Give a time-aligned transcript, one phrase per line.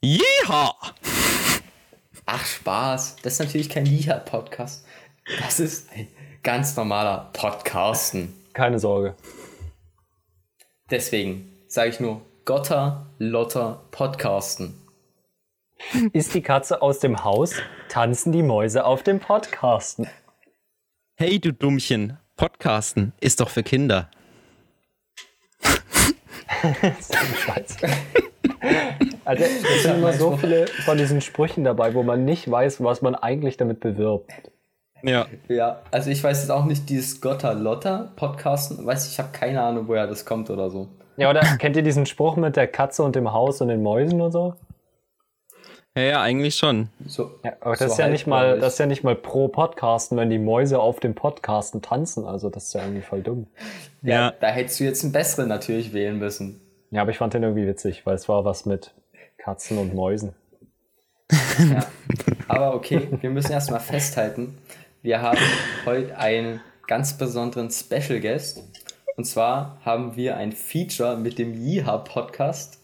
[0.00, 0.74] Jeha!
[2.24, 3.16] Ach, Spaß.
[3.22, 4.86] Das ist natürlich kein Jeha-Podcast.
[5.40, 6.06] Das ist ein
[6.44, 8.32] ganz normaler Podcasten.
[8.52, 9.16] Keine Sorge.
[10.90, 14.80] Deswegen sage ich nur Gotter, Lotter, Podcasten.
[16.12, 17.54] Ist die Katze aus dem Haus,
[17.88, 20.08] tanzen die Mäuse auf dem Podcasten.
[21.16, 22.18] Hey, du Dummchen.
[22.36, 24.10] Podcasten ist doch für Kinder.
[25.62, 27.76] das ist ein Scheiß.
[29.24, 33.02] Also, es sind immer so viele von diesen Sprüchen dabei, wo man nicht weiß, was
[33.02, 34.30] man eigentlich damit bewirbt.
[35.02, 35.26] Ja.
[35.48, 38.84] Ja, also ich weiß jetzt auch nicht, dieses Gotter, Lotter, Podcasten.
[38.84, 40.88] Weiß ich, ich habe keine Ahnung, woher das kommt oder so.
[41.16, 44.20] Ja, oder kennt ihr diesen Spruch mit der Katze und dem Haus und den Mäusen
[44.20, 44.54] und so?
[45.96, 46.88] Ja, ja, eigentlich schon.
[47.06, 48.60] So, Ja, aber das so ist ja nicht mal, ich.
[48.60, 52.24] das ist ja nicht mal pro Podcasten, wenn die Mäuse auf dem Podcasten tanzen.
[52.24, 53.46] Also das ist ja irgendwie voll dumm.
[54.02, 54.32] Ja, Ja.
[54.40, 56.60] da hättest du jetzt einen besseren natürlich wählen müssen.
[56.90, 58.94] Ja, aber ich fand den irgendwie witzig, weil es war was mit
[59.36, 60.34] Katzen und Mäusen.
[61.58, 61.86] Ja.
[62.48, 64.56] Aber okay, wir müssen erstmal festhalten,
[65.02, 65.38] wir haben
[65.84, 68.62] heute einen ganz besonderen Special Guest.
[69.16, 72.80] Und zwar haben wir ein Feature mit dem Jiha Podcast,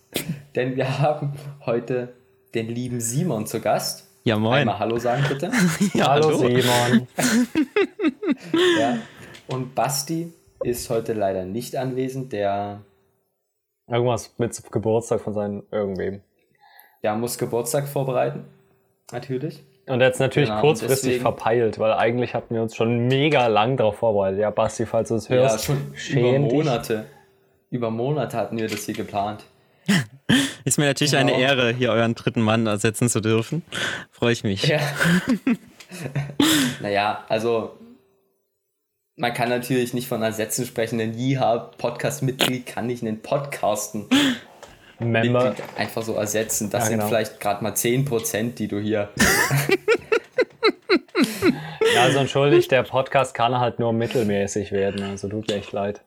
[0.55, 1.33] denn wir haben
[1.65, 2.15] heute
[2.55, 4.09] den lieben Simon zu Gast.
[4.25, 4.61] Ja, moin.
[4.61, 5.51] Einmal Hallo sagen bitte.
[5.95, 7.07] Ja, hallo, Simon.
[8.79, 8.99] Ja.
[9.49, 10.33] Und Basti
[10.63, 12.33] ist heute leider nicht anwesend.
[12.33, 12.81] Der
[13.87, 16.23] Irgendwas mit Geburtstag von seinem irgendwem.
[17.03, 18.45] ja, muss Geburtstag vorbereiten.
[19.13, 19.63] Natürlich.
[19.87, 23.77] Und jetzt natürlich Genau, kurzfristig deswegen- verpeilt, weil eigentlich hatten wir uns schon mega lang
[23.77, 24.41] darauf vorbereitet.
[24.41, 26.39] Ja, Basti, falls du es Ja, hörst, schon über.
[26.39, 27.05] Monate.
[27.71, 29.45] Über Monate hatten wir das hier geplant.
[30.65, 31.43] Ist mir natürlich eine Genau.
[31.43, 33.63] Ehre, hier euren dritten Mann ersetzen zu dürfen.
[34.11, 34.67] Freue ich mich.
[34.67, 34.79] Ja.
[36.81, 37.77] naja, also
[39.17, 44.07] man kann natürlich nicht von Ersetzen sprechen, denn Jiha Podcast-Mitglied kann nicht einen Podcasten
[44.99, 45.45] Member.
[45.51, 46.71] Mitglied einfach so ersetzen.
[46.71, 47.09] Das Ja, sind genau.
[47.09, 49.09] vielleicht gerade mal 10%, die du hier.
[51.95, 55.03] Ja, also entschuldigt, der Podcast kann halt nur mittelmäßig werden.
[55.05, 56.01] Also tut mir echt leid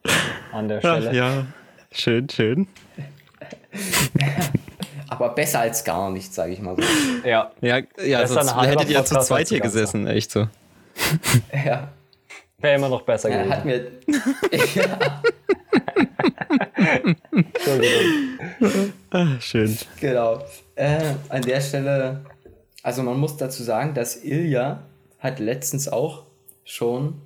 [0.51, 1.15] an der Ach, Stelle.
[1.15, 1.45] ja,
[1.91, 2.67] schön, schön.
[5.09, 6.83] Aber besser als gar nichts, sage ich mal so.
[7.27, 10.47] Ja, Ja, ja Das ist sonst hättet ihr zu Podcast zweit hier gesessen, echt so.
[11.65, 11.87] Ja.
[12.59, 13.55] Wäre immer noch besser Ja, gewesen.
[13.55, 13.91] hat mir.
[17.31, 18.93] Entschuldigung.
[19.11, 19.77] Ah, schön.
[19.99, 20.43] genau.
[20.75, 22.25] Äh, an der Stelle,
[22.83, 24.83] also man muss dazu sagen, dass Ilja
[25.19, 26.23] hat letztens auch
[26.63, 27.21] schon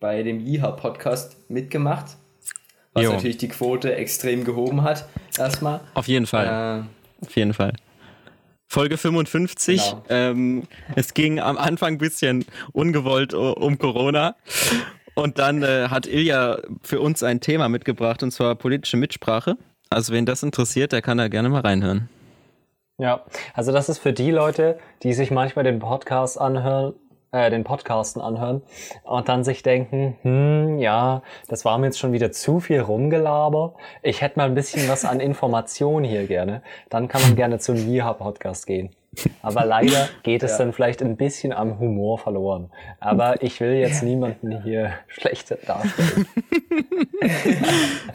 [0.00, 2.16] bei dem Jiha-Podcast mitgemacht,
[2.92, 3.12] was Jo.
[3.12, 5.06] natürlich die Quote extrem gehoben hat,
[5.38, 5.80] erstmal.
[5.94, 6.86] Auf jeden Fall.
[7.20, 7.72] Äh, Auf jeden Fall.
[8.66, 9.82] Folge 55.
[9.82, 10.02] Genau.
[10.08, 10.62] Ähm,
[10.94, 14.36] es ging am Anfang ein bisschen ungewollt um Corona.
[15.14, 19.56] Und dann äh, hat Ilja für uns ein Thema mitgebracht, und zwar politische Mitsprache.
[19.88, 22.10] Also wen das interessiert, der kann da gerne mal reinhören.
[22.98, 23.24] Ja,
[23.54, 26.94] also das ist für die Leute, die sich manchmal den Podcast anhören,
[27.36, 28.62] äh, den Podcasten anhören
[29.04, 33.74] und dann sich denken, hm, ja, das war mir jetzt schon wieder zu viel Rumgelaber.
[34.02, 36.62] Ich hätte mal ein bisschen was an Information hier gerne.
[36.90, 38.90] Dann kann man gerne zum Jiha-Podcast gehen.
[39.42, 40.58] Aber leider geht es Ja.
[40.58, 42.70] dann vielleicht ein bisschen am Humor verloren.
[43.00, 46.26] Aber ich will jetzt niemanden hier schlecht darstellen.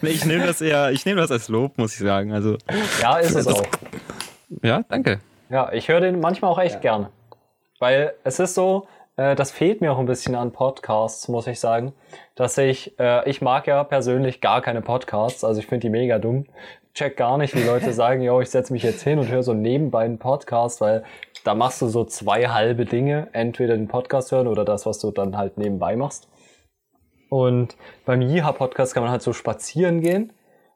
[0.00, 2.32] Nee, ich nehme das eher, ich nehme das als Lob, muss ich sagen.
[2.32, 2.56] Also,
[3.00, 3.62] Ja, ist es auch.
[4.62, 5.20] ja, danke.
[5.50, 6.80] Ja, ich höre den manchmal auch echt Ja.
[6.80, 7.10] gerne.
[7.78, 11.60] Weil es ist so, äh, das fehlt mir auch ein bisschen an Podcasts, muss ich
[11.60, 11.92] sagen.
[12.34, 16.18] Dass ich, äh, ich mag ja persönlich gar keine Podcasts, also ich finde die mega
[16.18, 16.46] dumm.
[16.94, 19.54] Check gar nicht, wie Leute sagen, yo, ich setze mich jetzt hin und höre so
[19.54, 21.04] nebenbei einen Podcast, weil
[21.44, 23.28] da machst du so zwei halbe Dinge.
[23.32, 26.28] Entweder den Podcast hören oder das, was du dann halt nebenbei machst.
[27.30, 30.32] Und beim Jiha-Podcast kann man halt so spazieren gehen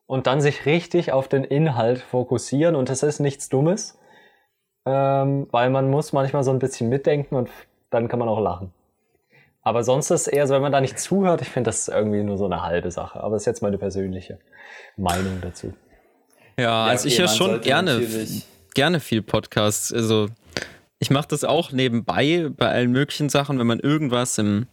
[0.07, 3.99] und dann sich richtig auf den Inhalt fokussieren und es ist nichts Dummes
[4.87, 7.51] ähm, weil man muss manchmal so ein bisschen mitdenken und
[7.91, 8.73] dann kann man auch lachen.
[9.63, 11.89] Aber sonst ist es eher so, wenn man da nicht zuhört, ich finde das ist
[11.89, 13.21] irgendwie nur so eine halbe Sache.
[13.21, 14.39] Aber das ist jetzt meine persönliche
[14.97, 15.75] Meinung dazu.
[16.57, 18.07] Ja, also okay, ich höre schon gerne,
[18.75, 19.93] gerne viel Podcasts.
[19.93, 20.29] Also
[21.01, 24.69] ich mache das auch nebenbei bei allen möglichen Sachen, wenn man irgendwas im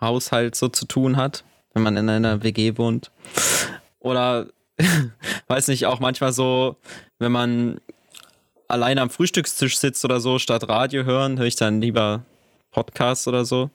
[0.00, 3.10] Haushalt so zu tun hat, wenn man in einer WG wohnt.
[3.98, 4.46] Oder
[5.48, 6.76] weiß nicht, auch manchmal so,
[7.18, 7.80] wenn man
[8.68, 12.24] alleine am Frühstückstisch sitzt oder so, statt Radio hören, höre ich dann lieber
[12.72, 13.70] Podcasts oder so,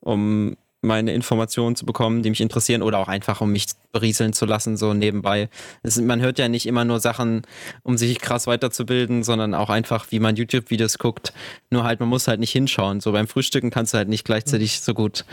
[0.00, 4.46] um meine Informationen zu bekommen, die mich interessieren oder auch einfach, um mich berieseln zu
[4.46, 5.48] lassen, so nebenbei.
[5.82, 7.42] Es, man hört ja nicht immer nur Sachen,
[7.82, 11.32] um sich krass weiterzubilden, sondern auch einfach, wie man YouTube-Videos guckt.
[11.70, 13.00] Nur halt, man muss halt nicht hinschauen.
[13.00, 15.24] So beim Frühstücken kannst du halt nicht gleichzeitig so gut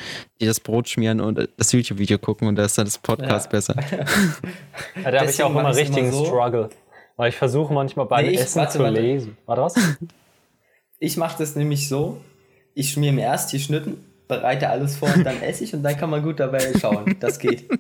[0.41, 3.51] dir das Brot schmieren und das YouTube-Video gucken und da ist dann das Podcast Ja.
[3.51, 3.75] besser.
[5.03, 6.25] Ja, da habe ich auch immer richtigen immer so.
[6.25, 6.69] Struggle.
[7.15, 8.99] Weil ich versuche manchmal beim Nee, ich- Essen warte, zu warte.
[9.01, 9.37] lesen.
[9.45, 9.75] Warte, was?
[10.99, 12.19] Ich mache das nämlich so,
[12.73, 15.95] ich schmier mir erst die Schnitten, bereite alles vor und dann esse ich und dann
[15.97, 17.15] kann man gut dabei schauen.
[17.19, 17.69] Das geht.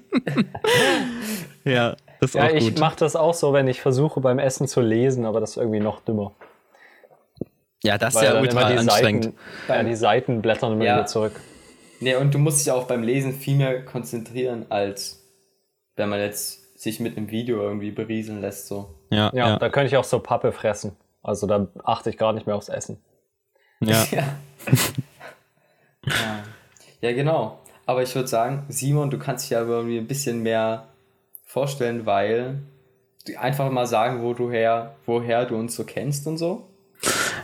[1.65, 2.79] Ja, das ist Ja, auch ich gut.
[2.79, 5.79] mache das auch so, wenn ich versuche beim Essen zu lesen, aber das ist irgendwie
[5.79, 6.33] noch dümmer.
[7.83, 9.23] ja, das ist Weil ja dann ultra immer die anstrengend.
[9.23, 9.37] Seiten,
[9.69, 10.95] ja, die Seiten blättern immer Ja.
[10.97, 11.39] wieder zurück.
[12.01, 15.23] Nee, und du musst dich auch beim Lesen viel mehr konzentrieren, als
[15.95, 18.67] wenn man jetzt sich mit einem Video irgendwie berieseln lässt.
[18.67, 18.93] So.
[19.09, 20.97] Ja, Ja, ja, da könnte ich auch so Pappe fressen.
[21.21, 22.97] Also da achte ich gar nicht mehr aufs Essen.
[23.89, 24.05] Ja.
[26.05, 26.43] Ja.
[26.99, 27.11] ja.
[27.13, 27.59] genau.
[27.85, 30.87] Aber ich würde sagen, Simon, du kannst dich ja irgendwie ein bisschen mehr
[31.45, 32.59] vorstellen, weil
[33.37, 36.67] einfach mal sagen, wo du her, woher du uns so kennst und so.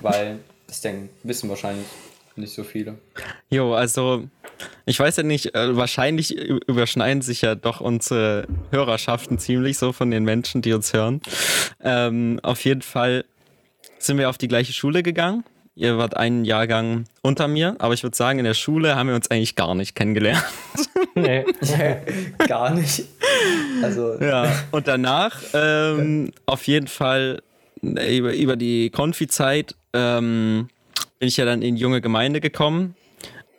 [0.02, 1.88] Weil das denken, wissen wahrscheinlich
[2.36, 2.98] nicht so viele.
[3.50, 4.24] Jo, also
[4.86, 10.12] ich weiß ja nicht, äh, wahrscheinlich überschneiden sich ja doch unsere Hörerschaften ziemlich so von
[10.12, 11.22] den Menschen, die uns hören.
[11.82, 13.26] Ähm, auf jeden Fall
[13.98, 15.44] sind wir auf die gleiche Schule gegangen.
[15.80, 19.16] Ihr wart einen Jahrgang unter mir, aber ich würde sagen, in der Schule haben wir
[19.16, 20.44] uns eigentlich gar nicht kennengelernt.
[21.16, 21.44] Nee.
[22.48, 23.04] Gar nicht.
[23.82, 27.42] Also, Ja, und danach ähm, auf jeden Fall
[27.84, 30.70] äh, über, über die Konfi-Zeit ähm,
[31.18, 32.96] bin ich ja dann in die junge Gemeinde gekommen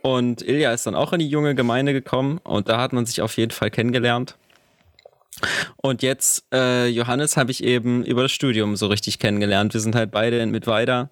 [0.00, 3.20] und Ilja ist dann auch in die junge Gemeinde gekommen und da hat man sich
[3.20, 4.37] auf jeden Fall kennengelernt.
[5.76, 9.75] Und jetzt, äh, Johannes, habe ich eben über das Studium so richtig kennengelernt.
[9.75, 11.11] Wir sind halt beide mit weiter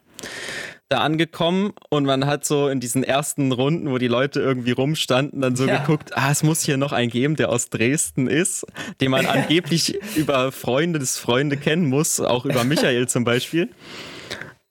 [0.88, 5.43] da angekommen und man hat so in diesen ersten Runden, wo die Leute irgendwie rumstanden,
[5.43, 5.79] dann so Ja.
[5.79, 8.67] geguckt, ah, es muss hier noch einen geben, der aus Dresden ist,
[9.00, 13.69] den man angeblich über Freunde des Freunde kennen muss, auch über Michael zum Beispiel.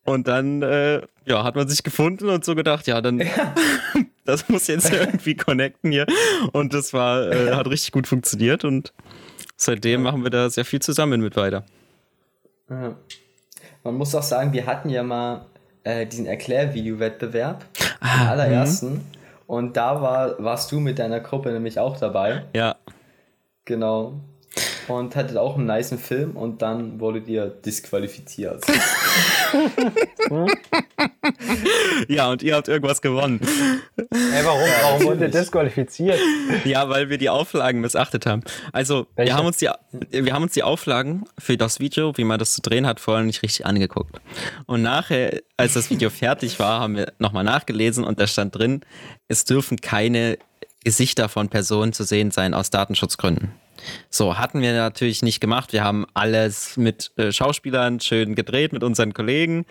[0.06, 3.22] Und dann, äh, ja, hat man sich gefunden und so gedacht, ja, dann,
[4.25, 6.08] das muss jetzt irgendwie connecten hier.
[6.52, 8.92] Und das war, äh, hat richtig gut funktioniert und
[9.56, 11.64] seitdem machen wir da sehr viel zusammen mit weiter.
[12.69, 12.96] Ja.
[13.84, 15.46] Man muss auch sagen, wir hatten ja mal
[15.88, 17.63] äh, diesen Erklärvideo-Wettbewerb,
[18.00, 19.01] Ah, den allerersten.
[19.48, 22.44] Und da war, warst du mit deiner Gruppe nämlich auch dabei.
[22.54, 22.75] Ja,
[23.66, 24.13] Genau.
[24.88, 28.63] Und hattet auch einen niceen Film und dann wurdet ihr disqualifiziert.
[32.07, 33.42] ja, und ihr habt irgendwas gewonnen.
[33.98, 34.62] Ey, warum?
[34.81, 35.42] warum wurde natürlich.
[35.42, 36.19] disqualifiziert?
[36.63, 38.44] Ja, weil wir die Auflagen missachtet haben.
[38.72, 39.31] Also, Welche?
[39.31, 39.69] wir haben, uns die,
[40.12, 43.25] wir haben uns die Auflagen für das Video, wie man das zu drehen hat, vorher
[43.25, 44.22] nicht richtig angeguckt.
[44.66, 48.81] Und nachher, als das Video fertig war, haben wir nochmal nachgelesen und da stand drin,
[49.28, 50.38] es dürfen keine
[50.83, 53.51] Gesichter von Personen zu sehen sein aus Datenschutzgründen.
[54.10, 55.74] So, hatten wir natürlich nicht gemacht.
[55.74, 59.66] Wir haben alles mit äh, Schauspielern schön gedreht, mit unseren Kollegen,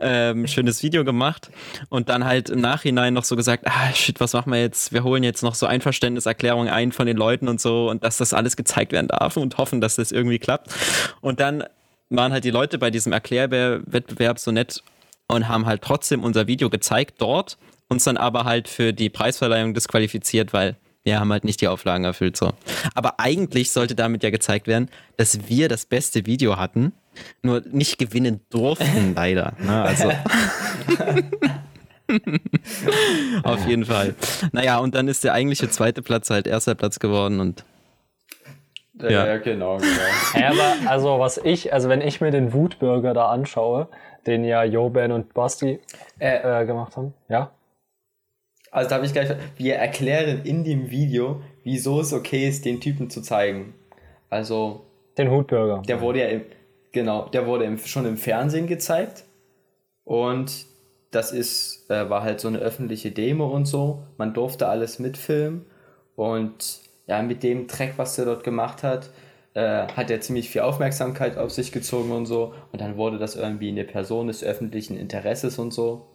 [0.00, 1.50] ähm, schönes Video gemacht
[1.88, 4.92] und dann halt im Nachhinein noch so gesagt, ah shit, was machen wir jetzt?
[4.92, 8.32] Wir holen jetzt noch so Einverständniserklärungen ein von den Leuten und so und dass das
[8.32, 10.74] alles gezeigt werden darf und hoffen, dass das irgendwie klappt.
[11.20, 11.64] Und dann
[12.10, 14.82] waren halt die Leute bei diesem Erklärwettbewerb so nett
[15.28, 17.56] und haben halt trotzdem unser Video gezeigt dort,
[17.88, 22.04] uns dann aber halt für die Preisverleihung disqualifiziert, weil wir haben halt nicht die Auflagen
[22.04, 22.52] erfüllt so.
[22.94, 26.92] Aber eigentlich sollte damit ja gezeigt werden, dass wir das beste Video hatten,
[27.42, 29.54] nur nicht gewinnen durften leider.
[29.58, 29.82] Ne?
[29.82, 30.10] Also
[33.44, 34.14] auf jeden Fall.
[34.52, 37.64] Naja, und dann ist der eigentliche zweite Platz halt erster Platz geworden und
[39.00, 39.26] Ja.
[39.26, 39.90] ja, genau, genau.
[40.34, 43.88] Ja, aber also was ich, also wenn ich mir den Wutburger da anschaue,
[44.26, 45.80] den ja Jo, Ben und Basti
[46.18, 47.50] Äh, äh, gemacht haben, ja?
[48.70, 49.30] Also da habe ich gleich.
[49.56, 53.74] Wir erklären in dem Video, wieso es okay ist, den Typen zu zeigen.
[54.28, 54.84] Also,
[55.18, 55.82] Den Hutburger.
[55.86, 56.42] der wurde ja im,
[56.92, 59.24] genau, der wurde im, schon im Fernsehen gezeigt.
[60.04, 60.66] Und
[61.10, 64.02] das ist, äh, war halt so eine öffentliche Demo und so.
[64.16, 65.66] Man durfte alles mitfilmen.
[66.14, 69.10] Und ja, mit dem Track, was der dort gemacht hat,
[69.54, 72.54] äh, hat er ziemlich viel Aufmerksamkeit auf sich gezogen und so.
[72.70, 76.06] Und dann wurde das irgendwie eine Person des öffentlichen Interesses und so.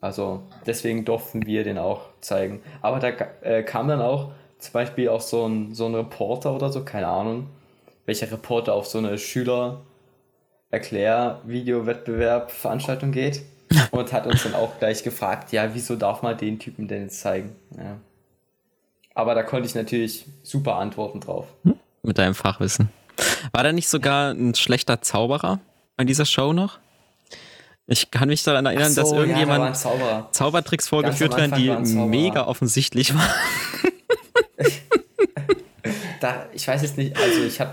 [0.00, 2.62] Also deswegen durften wir den auch zeigen.
[2.80, 3.08] Aber da
[3.42, 7.08] äh, kam dann auch zum Beispiel auch so ein, so ein Reporter oder so, keine
[7.08, 7.48] Ahnung,
[8.06, 9.80] welcher Reporter auf so eine Schüler
[10.70, 13.42] Erklär-Video-Wettbewerb Veranstaltung geht
[13.90, 17.20] und hat uns dann auch gleich gefragt, ja, wieso darf man den Typen denn jetzt
[17.20, 17.56] zeigen?
[17.76, 17.98] Ja.
[19.14, 21.46] Aber da konnte ich natürlich super Antworten drauf.
[22.02, 22.90] mit deinem Fachwissen.
[23.52, 25.58] War da nicht sogar ein schlechter Zauberer
[25.96, 26.78] an dieser Show noch?
[27.92, 30.28] Ich kann mich daran erinnern, dass Ach so, ja, da irgendjemand Zauberer.
[30.30, 31.54] Zaubertricks vorgeführt werden,
[31.84, 33.28] die mega offensichtlich waren.
[36.20, 37.70] Da, ich weiß jetzt nicht, also ich habe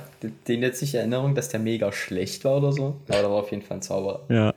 [0.47, 3.39] den jetzt nicht in Erinnerung, dass der mega schlecht war oder so, aber da war
[3.39, 4.21] auf jeden Fall ein Zauberer.
[4.29, 4.53] Ja.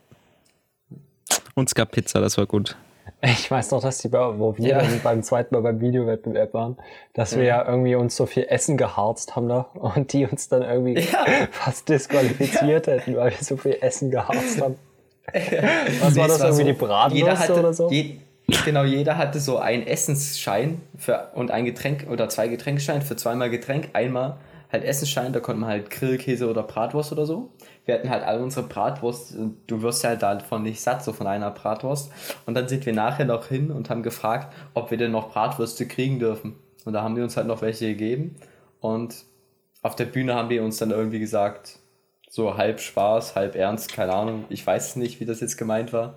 [1.54, 2.76] Und es gab Pizza, das war gut.
[3.20, 4.82] Ich weiß noch, dass die, bei- wo wir Ja.
[5.02, 6.76] beim zweiten Mal beim Videowettbewerb waren,
[7.14, 10.62] dass wir ja irgendwie uns so viel Essen geharzt haben da und die uns dann
[10.62, 11.26] irgendwie Ja.
[11.50, 14.76] fast disqualifiziert hätten, weil wir so viel Essen geharzt haben.
[16.00, 17.90] Was war das, irgendwie die jeder Bratwurst oder so?
[17.90, 18.16] Je,
[18.64, 23.50] genau, jeder hatte so einen Essensschein für, und ein Getränk oder zwei Getränkeschein für zweimal
[23.50, 23.90] Getränk.
[23.92, 24.38] Einmal
[24.72, 27.50] halt Essensschein, da konnte man halt Grillkäse oder Bratwurst oder so.
[27.84, 31.12] Wir hatten halt alle unsere Bratwurst und du wirst ja halt davon nicht satt, so
[31.12, 32.12] von einer Bratwurst.
[32.46, 35.86] Und dann sind wir nachher noch hin und haben gefragt, ob wir denn noch Bratwürste
[35.86, 36.56] kriegen dürfen.
[36.84, 38.36] Und da haben die uns halt noch welche gegeben.
[38.80, 39.24] Und
[39.82, 41.79] auf der Bühne haben die uns dann irgendwie gesagt,
[42.30, 44.44] so halb Spaß, halb ernst, keine Ahnung.
[44.48, 46.14] Ich weiß nicht, wie das jetzt gemeint war.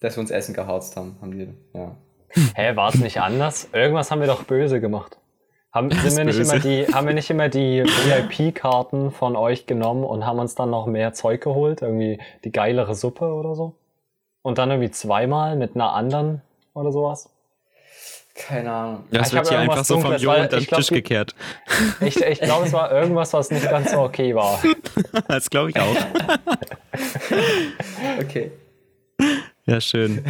[0.00, 1.96] Dass wir uns Essen geharzt haben, haben die, ja.
[2.54, 3.68] Hä, war es nicht anders?
[3.72, 5.16] Irgendwas haben wir doch böse gemacht.
[5.72, 6.52] Haben, sind wir nicht böse.
[6.52, 10.70] immer die, haben wir nicht immer die VIP-Karten von euch genommen und haben uns dann
[10.70, 11.82] noch mehr Zeug geholt?
[11.82, 13.76] Irgendwie die geilere Suppe oder so?
[14.42, 16.42] Und dann irgendwie zweimal mit einer anderen
[16.74, 17.30] oder sowas?
[18.46, 19.04] Keine Ahnung.
[19.10, 21.34] Das Ich wird hier einfach so vom Jo weil unter den glaub, Tisch gekehrt.
[22.00, 24.60] Ich, ich glaube, es war irgendwas, was nicht ganz so okay war.
[25.28, 25.96] Das glaube ich auch.
[28.20, 28.50] Okay.
[29.66, 30.24] Ja, schön.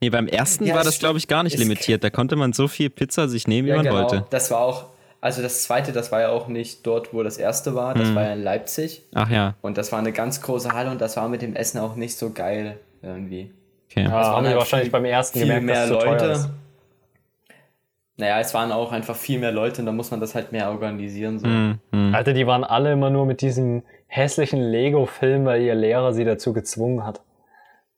[0.00, 2.04] Nee, beim ersten Ja, war es das, glaube ich, gar nicht es- limitiert.
[2.04, 3.96] Da konnte man so viel Pizza sich nehmen, wie Ja, man genau.
[3.96, 4.24] wollte.
[4.30, 4.86] Das war auch,
[5.20, 7.94] also das zweite, das war ja auch nicht dort, wo das erste war.
[7.94, 8.14] Das Hm.
[8.14, 9.02] war ja in Leipzig.
[9.14, 11.78] Ach ja, Und das war eine ganz große Halle und das war mit dem Essen
[11.78, 13.50] auch nicht so geil irgendwie.
[13.96, 14.04] Okay.
[14.04, 16.06] Ja, waren haben wir halt wahrscheinlich viel- beim ersten Viel gemerkt, dass mehr es zu
[16.06, 16.24] teuer Leute.
[16.32, 16.50] ist.
[18.16, 20.70] Naja, es waren auch einfach viel mehr Leute und da muss man das halt mehr
[20.70, 21.40] organisieren.
[21.40, 21.46] So.
[21.46, 22.14] Hm, hm.
[22.14, 26.52] Alter, die waren alle immer nur mit diesem hässlichen Lego-Film, weil ihr Lehrer sie dazu
[26.52, 27.20] gezwungen hat.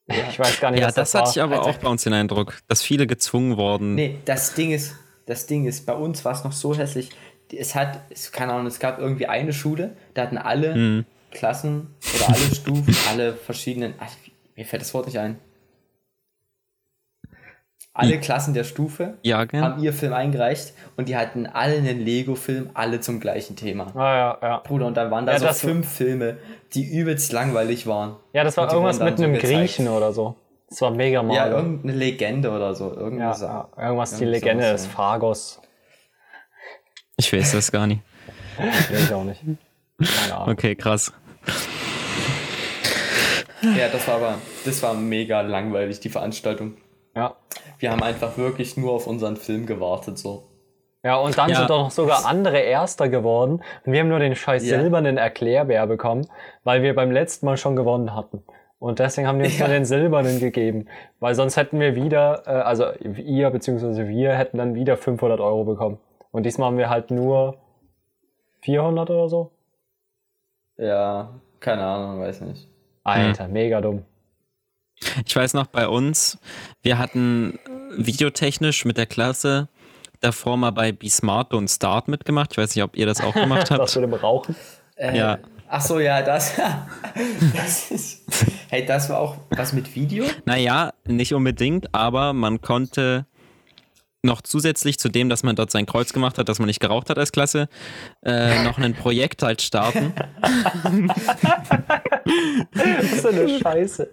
[0.06, 1.68] Ich weiß gar nicht, Ja, was das das, hatte ich aber Alter.
[1.70, 3.94] auch bei uns den Eindruck, dass viele gezwungen wurden.
[3.94, 4.94] Nee, das Ding ist,
[5.26, 7.10] das Ding ist, bei uns war es noch so hässlich.
[7.54, 11.04] Es hat, es, keine Ahnung, es gab irgendwie eine Schule, da hatten alle Hm.
[11.32, 14.10] Klassen oder alle Stufen, alle verschiedenen, ach,
[14.56, 15.38] mir fällt das Wort nicht ein.
[17.98, 19.62] Alle Klassen der Stufe Jahrgang?
[19.62, 23.86] haben ihr Film eingereicht und die hatten alle einen Lego-Film, alle zum gleichen Thema.
[23.96, 24.58] Ah, ja, ja.
[24.58, 26.36] Bruder, und dann waren da Ja, so das- fünf Filme,
[26.74, 28.16] die übelst langweilig waren.
[28.32, 29.52] ja, das war irgendwas mit so einem gezeigt.
[29.54, 30.36] Griechen oder so.
[30.68, 31.34] Das war mega mal.
[31.34, 32.92] Ja, irgendeine Legende oder so.
[32.92, 33.40] ja, Irgendwas.
[33.40, 34.90] ja, irgendwas die Legende des ja.
[34.90, 35.60] Phagos.
[37.16, 38.02] Ich weiß das gar nicht.
[38.58, 39.40] Weiß ich auch nicht.
[39.42, 40.52] Keine Ahnung.
[40.54, 41.12] Okay, krass.
[43.62, 44.34] Ja, das war aber,
[44.64, 46.74] das war mega langweilig, die Veranstaltung.
[47.14, 47.34] Ja.
[47.78, 50.44] Wir haben einfach wirklich nur auf unseren Film gewartet, so.
[51.02, 51.56] Ja, und dann Ja.
[51.56, 53.62] sind doch noch sogar andere Erster geworden.
[53.84, 54.80] Und wir haben nur den scheiß Ja.
[54.80, 56.26] silbernen Erklärbär bekommen,
[56.64, 58.42] weil wir beim letzten Mal schon gewonnen hatten.
[58.78, 59.66] Und deswegen haben die uns Ja.
[59.68, 60.86] nur den silbernen gegeben.
[61.20, 64.08] Weil sonst hätten wir wieder, äh, also ihr bzw.
[64.08, 65.98] wir hätten dann wieder 500 Euro bekommen.
[66.32, 67.56] Und diesmal haben wir halt nur
[68.62, 69.50] 400 oder so.
[70.76, 71.30] Ja,
[71.60, 72.68] keine Ahnung, weiß nicht.
[73.04, 74.04] Alter, mega dumm.
[75.26, 76.38] Ich weiß noch, bei uns,
[76.82, 77.58] wir hatten
[77.96, 79.68] videotechnisch mit der Klasse
[80.20, 82.52] davor mal bei Be Smart und Start mitgemacht.
[82.52, 83.96] Ich weiß nicht, ob ihr das auch gemacht Das habt.
[83.96, 84.56] mit dem Rauchen.
[84.96, 85.38] Äh, Ja.
[85.68, 86.52] Ach so, ja, das.
[87.56, 88.22] das ist.
[88.68, 90.24] Hey, das war auch was mit Video?
[90.44, 93.26] Naja, nicht unbedingt, aber man konnte
[94.22, 97.10] noch zusätzlich zu dem, dass man dort sein Kreuz gemacht hat, dass man nicht geraucht
[97.10, 97.68] hat als Klasse,
[98.24, 100.12] äh, noch ein Projekt halt starten.
[102.72, 104.10] Das ist so eine Scheiße.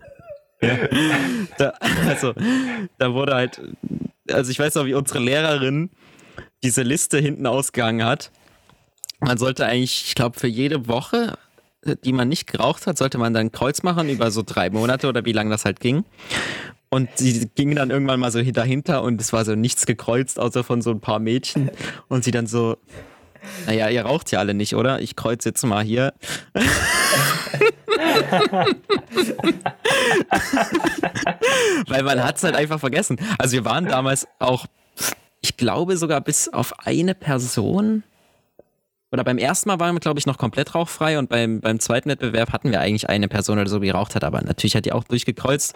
[1.57, 1.73] Da,
[2.07, 2.33] also,
[2.97, 3.61] da wurde halt,
[4.31, 5.89] also ich weiß noch, wie unsere Lehrerin
[6.63, 8.31] diese Liste hinten ausgegangen hat.
[9.19, 11.37] Man sollte eigentlich, ich glaube, für jede Woche,
[12.03, 15.25] die man nicht geraucht hat, sollte man dann Kreuz machen über so drei Monate oder
[15.25, 16.05] wie lange das halt ging.
[16.89, 20.63] Und sie ging dann irgendwann mal so dahinter und es war so nichts gekreuzt, außer
[20.63, 21.71] von so ein paar Mädchen.
[22.07, 22.77] Und sie dann so,
[23.65, 25.01] naja, ihr raucht ja alle nicht, oder?
[25.01, 26.13] Ich kreuze jetzt mal hier.
[31.87, 33.17] Weil man hat es halt einfach vergessen.
[33.37, 34.65] Also wir waren damals auch,
[35.41, 38.03] ich glaube sogar bis auf eine Person.
[39.13, 42.09] Oder beim ersten Mal waren wir, glaube ich, noch komplett rauchfrei und beim, beim zweiten
[42.09, 44.91] Wettbewerb hatten wir eigentlich eine Person oder so, die geraucht hat, aber natürlich hat die
[44.91, 45.75] auch durchgekreuzt,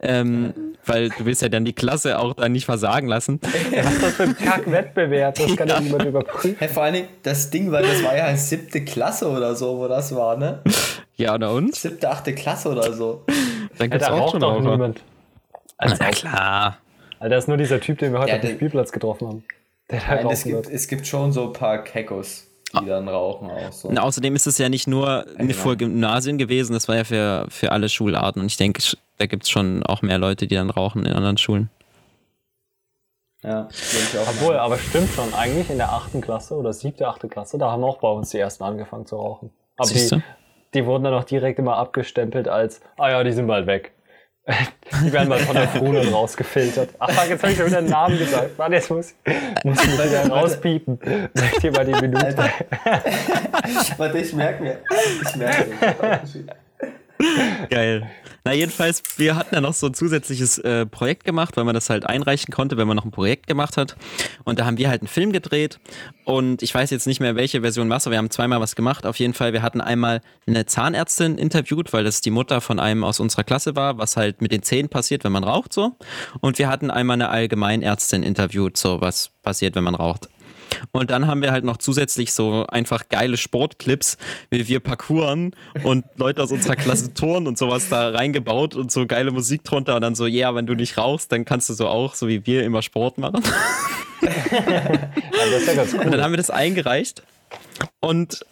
[0.00, 0.52] ähm,
[0.84, 3.40] weil du willst ja dann die Klasse auch dann nicht versagen lassen.
[3.42, 5.34] Was ist das für ein Kack-Wettbewerb?
[5.34, 6.56] Das kann ja niemand überprüfen.
[6.58, 9.78] Hey, vor allen Dingen, das Ding war, das war ja halt siebte Klasse oder so,
[9.78, 10.60] wo das war, ne?
[11.16, 11.80] Ja, oder uns?
[11.80, 13.24] Siebte, achte Klasse oder so.
[13.26, 13.36] Dann
[13.78, 15.00] Ja, gibt's da auch raucht schon doch niemand.
[15.78, 16.78] Also, Na klar.
[17.18, 19.44] Alter, das ist nur dieser Typ, den wir heute Ja, auf dem Spielplatz getroffen haben.
[19.90, 20.70] Der da Nein, es gibt, wird.
[20.70, 22.46] es gibt schon so ein paar Kekos,
[22.80, 23.88] die dann rauchen auch so.
[23.88, 25.60] Und außerdem ist es ja nicht nur eine genau.
[25.60, 28.40] für Gymnasien gewesen, das war ja für, für alle Schularten.
[28.40, 28.82] Und ich denke,
[29.18, 31.70] da gibt es schon auch mehr Leute, die dann rauchen in anderen Schulen.
[33.42, 37.28] Ja, ich auch Obwohl, aber stimmt schon, eigentlich in der achten Klasse oder siebte, achte
[37.28, 39.50] Klasse, da haben auch bei uns die ersten angefangen zu rauchen.
[39.76, 40.22] Aber Siehst die,
[40.72, 43.92] die wurden dann auch direkt immer abgestempelt als, ah ja, die sind bald weg.
[44.46, 46.90] Die werden mal von der Krone rausgefiltert.
[46.98, 48.50] Ach, jetzt habe ich schon wieder den Namen gesagt.
[48.58, 49.14] Warte, jetzt muss,
[49.64, 50.98] muss ich mich wieder rauspiepen.
[51.32, 52.26] Sag dir mal die Minute.
[52.26, 52.50] Alter.
[53.96, 54.78] Warte, ich merke mir.
[55.22, 56.20] Ich merke mir.
[57.70, 58.10] Geil.
[58.46, 61.88] Na, jedenfalls, wir hatten ja noch so ein zusätzliches äh, Projekt gemacht, weil man das
[61.88, 63.96] halt einreichen konnte, wenn man noch ein Projekt gemacht hat.
[64.44, 65.80] Und da haben wir halt einen Film gedreht.
[66.26, 69.06] Und ich weiß jetzt nicht mehr, welche Version war aber wir haben zweimal was gemacht.
[69.06, 73.02] Auf jeden Fall, wir hatten einmal eine Zahnärztin interviewt, weil das die Mutter von einem
[73.02, 75.96] aus unserer Klasse war, was halt mit den Zähnen passiert, wenn man raucht, so.
[76.40, 80.28] Und wir hatten einmal eine Allgemeinärztin interviewt, so was passiert, wenn man raucht.
[80.92, 84.16] Und dann haben wir halt noch zusätzlich so einfach geile Sportclips,
[84.50, 89.06] wie wir parkouren und Leute aus unserer Klasse Touren und sowas da reingebaut und so
[89.06, 91.74] geile Musik drunter und dann so, ja, yeah, wenn du nicht rauchst, dann kannst du
[91.74, 93.42] so auch, so wie wir, immer Sport machen.
[94.24, 94.30] Ja,
[95.92, 96.00] cool.
[96.00, 97.22] Und dann haben wir das eingereicht
[98.00, 98.44] und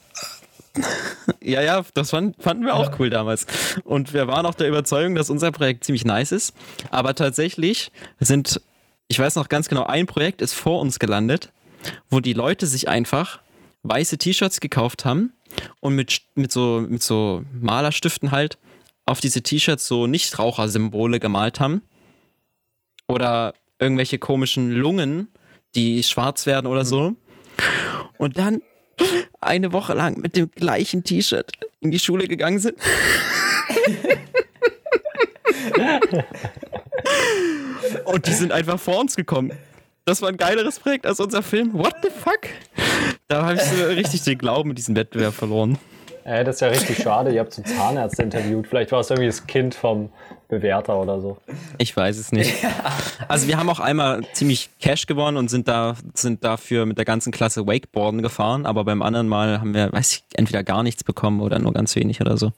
[1.43, 3.47] ja, ja, das fand, fanden wir auch cool damals.
[3.85, 6.55] Und wir waren auch der Überzeugung, dass unser Projekt ziemlich nice ist.
[6.91, 8.61] Aber tatsächlich sind,
[9.09, 11.53] ich weiß noch ganz genau, ein Projekt ist vor uns gelandet
[12.11, 13.41] wo die Leute sich einfach
[13.83, 15.33] weiße T-Shirts gekauft haben
[15.81, 18.59] und mit, mit, so, mit so Malerstiften halt
[19.05, 21.83] auf diese T-Shirts so Nichtrauchersymbole gemalt haben.
[23.09, 25.29] Oder irgendwelche komischen Lungen,
[25.75, 27.15] die schwarz werden oder so.
[28.17, 28.63] Und dann
[29.41, 32.79] eine Woche lang mit dem gleichen T-Shirt in die Schule gegangen sind.
[38.05, 39.53] Und die sind einfach vor uns gekommen
[40.05, 41.73] das war ein geileres Projekt als unser Film.
[41.75, 42.49] What the fuck?
[43.29, 45.79] Da habe ich so richtig den Glauben in diesen Wettbewerb verloren.
[46.25, 47.33] Ey, das ist ja richtig schade.
[47.33, 48.69] Ihr habt so Zahnärzte interviewt.
[48.69, 50.11] Vielleicht war es irgendwie das Kind vom
[50.49, 51.39] Bewerter oder so.
[51.79, 52.55] Ich weiß es nicht.
[53.27, 57.05] Also wir haben auch einmal ziemlich Cash gewonnen und sind da sind dafür mit der
[57.05, 61.03] ganzen Klasse Wakeboarden gefahren, aber beim anderen Mal haben wir, weiß ich, entweder gar nichts
[61.03, 62.53] bekommen oder nur ganz wenig oder so.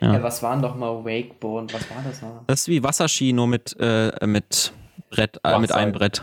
[0.00, 1.72] Ja, ja was waren doch mal Wakeboarden?
[1.72, 2.42] Was war das noch?
[2.46, 4.72] Das ist wie Wasserski, nur mit, äh, mit
[5.10, 6.22] Brett, äh, mit einem Brett.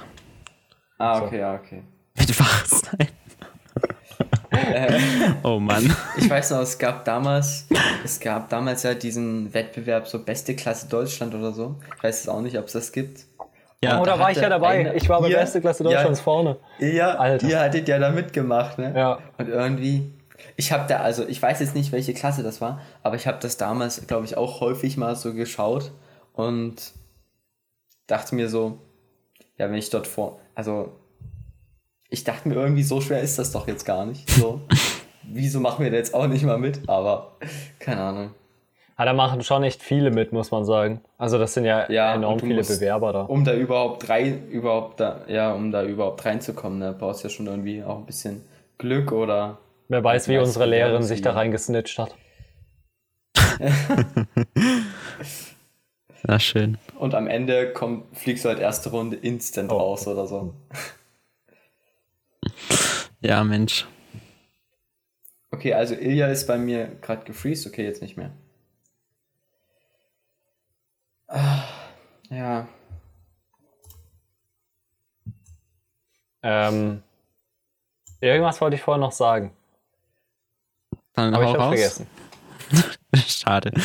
[1.00, 1.36] Ah, okay, so.
[1.38, 1.84] ja, okay.
[2.18, 3.08] Mit Wachstein.
[4.52, 5.00] äh,
[5.44, 5.96] oh Mann.
[6.18, 7.68] Ich weiß noch, es gab damals,
[8.04, 11.78] es gab damals ja diesen Wettbewerb so beste Klasse Deutschland oder so.
[11.98, 13.26] Ich weiß es auch nicht, ob es das gibt.
[13.82, 14.80] Ja, oh, da war ich ja dabei.
[14.80, 16.58] Eine, ich war bei beste Klasse Deutschlands ja, vorne.
[16.80, 17.48] Ja, Alter.
[17.48, 18.94] ihr hattet ja da mitgemacht, ne?
[18.94, 19.20] Ja.
[19.38, 20.14] Und irgendwie,
[20.58, 23.38] ich habe da, also ich weiß jetzt nicht, welche Klasse das war, aber ich habe
[23.40, 25.94] das damals, glaube ich, auch häufig mal so geschaut
[26.34, 26.92] und
[28.08, 28.80] dachte mir so,
[29.58, 30.99] ja, wenn ich dort vor, also
[32.10, 34.30] ich dachte mir irgendwie, so schwer ist das doch jetzt gar nicht.
[34.30, 34.62] So,
[35.24, 36.88] wieso machen wir da jetzt auch nicht mal mit?
[36.88, 37.34] Aber
[37.80, 38.32] keine Ahnung.
[38.98, 41.00] Ja, da machen schon echt viele mit, muss man sagen.
[41.18, 43.22] Also das sind ja, ja enorm viele musst, Bewerber da.
[43.22, 47.34] Um da überhaupt rein, überhaupt da, ja, um da überhaupt reinzukommen, ne, brauchst du ja
[47.34, 48.44] schon irgendwie auch ein bisschen
[48.78, 49.60] Glück oder.
[49.88, 52.14] Wer weiß, wie unsere Lehrerin sich da reingesnitcht hat.
[56.24, 56.78] Na schön.
[56.98, 59.78] Und am Ende komm, fliegst du halt erste Runde instant oh.
[59.78, 60.54] raus oder so.
[63.22, 63.88] Ja, Mensch.
[65.52, 67.68] Okay, also Ilja ist bei mir gerade gefreezed.
[67.68, 68.32] Okay, jetzt nicht mehr.
[71.28, 71.64] Ah,
[72.30, 72.68] ja.
[76.42, 77.04] Ähm,
[78.22, 79.52] irgendwas wollte ich vorher noch sagen.
[81.14, 82.08] Dann Aber ich habe vergessen.
[83.28, 83.72] Schade.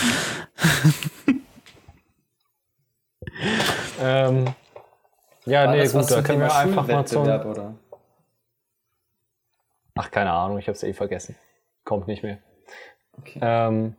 [4.01, 4.55] ähm,
[5.47, 7.23] ja, War nee, gut, da können wir einfach mal zum...
[7.23, 7.75] Oder?
[9.95, 11.37] Ach, keine Ahnung, ich habe es eh vergessen.
[11.85, 12.39] Kommt nicht mehr.
[13.19, 13.39] Okay.
[13.41, 13.97] Ähm,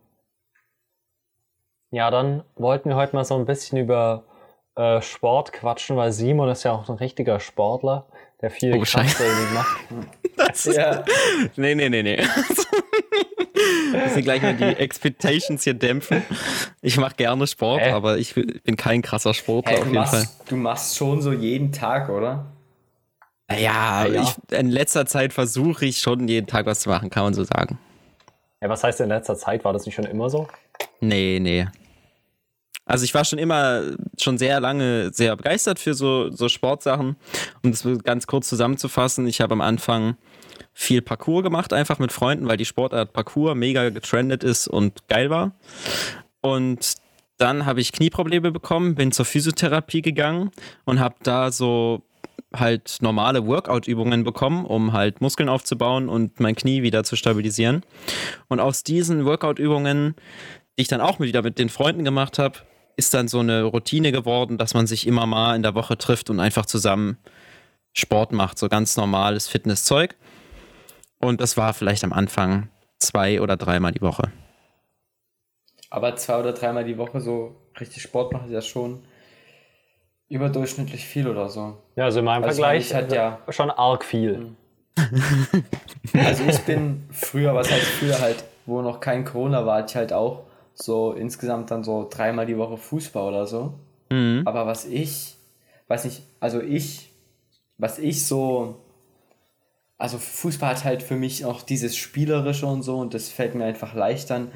[1.91, 4.25] ja, dann wollten wir heute mal so ein bisschen über
[4.75, 8.07] äh, Sport quatschen, weil Simon ist ja auch ein richtiger Sportler,
[8.41, 9.77] der viel oh, Krafttraining macht.
[10.37, 11.05] Das ja.
[11.55, 12.17] Nee, nee, nee, nee.
[13.93, 16.23] Müssen gleich mal die Expectations hier dämpfen.
[16.81, 17.91] Ich mache gerne Sport, äh?
[17.91, 20.27] aber ich bin kein krasser Sportler hey, auf jeden machst, Fall.
[20.49, 22.51] Du machst schon so jeden Tag, oder?
[23.49, 24.23] Ja, ja.
[24.23, 27.43] Ich, in letzter Zeit versuche ich schon jeden Tag was zu machen, kann man so
[27.43, 27.77] sagen.
[28.61, 29.63] Ja, was heißt in letzter Zeit?
[29.63, 30.47] War das nicht schon immer so?
[30.99, 31.67] Nee, nee.
[32.85, 33.81] Also ich war schon immer,
[34.19, 37.15] schon sehr lange sehr begeistert für so, so Sportsachen.
[37.63, 40.17] Um das ganz kurz zusammenzufassen, ich habe am Anfang
[40.71, 45.29] viel Parcours gemacht, einfach mit Freunden, weil die Sportart Parcours mega getrendet ist und geil
[45.29, 45.51] war.
[46.41, 46.95] Und
[47.37, 50.51] dann habe ich Knieprobleme bekommen, bin zur Physiotherapie gegangen
[50.85, 52.03] und habe da so
[52.59, 57.83] halt normale Workout-Übungen bekommen, um halt Muskeln aufzubauen und mein Knie wieder zu stabilisieren.
[58.47, 60.15] Und aus diesen Workout-Übungen,
[60.77, 62.59] die ich dann auch wieder mit den Freunden gemacht habe,
[62.97, 66.29] ist dann so eine Routine geworden, dass man sich immer mal in der Woche trifft
[66.29, 67.17] und einfach zusammen
[67.93, 70.15] Sport macht, so ganz normales Fitnesszeug.
[71.19, 74.31] Und das war vielleicht am Anfang zwei oder dreimal die Woche.
[75.89, 79.03] Aber zwei oder dreimal die Woche so richtig Sport mache, ist ja schon
[80.29, 81.77] überdurchschnittlich viel oder so.
[81.95, 84.55] Ja, also in meinem Also Vergleich ich halt ja- schon arg viel.
[86.13, 89.95] Also ich bin früher, was heißt früher halt, wo noch kein Corona war, hatte ich
[89.95, 93.73] halt auch so insgesamt dann so dreimal die Woche Fußball oder so.
[94.09, 94.43] Mhm.
[94.45, 95.35] Aber was ich,
[95.87, 97.11] weiß nicht, also ich,
[97.77, 98.77] was ich so,
[99.97, 103.65] also Fußball hat halt für mich auch dieses Spielerische und so und das fällt mir
[103.65, 104.51] einfach leicht an.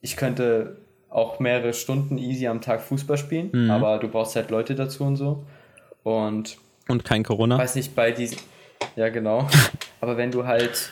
[0.00, 0.78] Ich könnte
[1.12, 5.16] auch mehrere Stunden easy am Tag Fußball spielen, aber du brauchst halt Leute dazu und
[5.16, 5.44] so.
[6.02, 6.56] Und
[6.88, 7.58] Und kein Corona.
[7.58, 8.38] weiß nicht, bei diesen.
[8.96, 9.46] Ja, genau.
[10.00, 10.90] Aber wenn du halt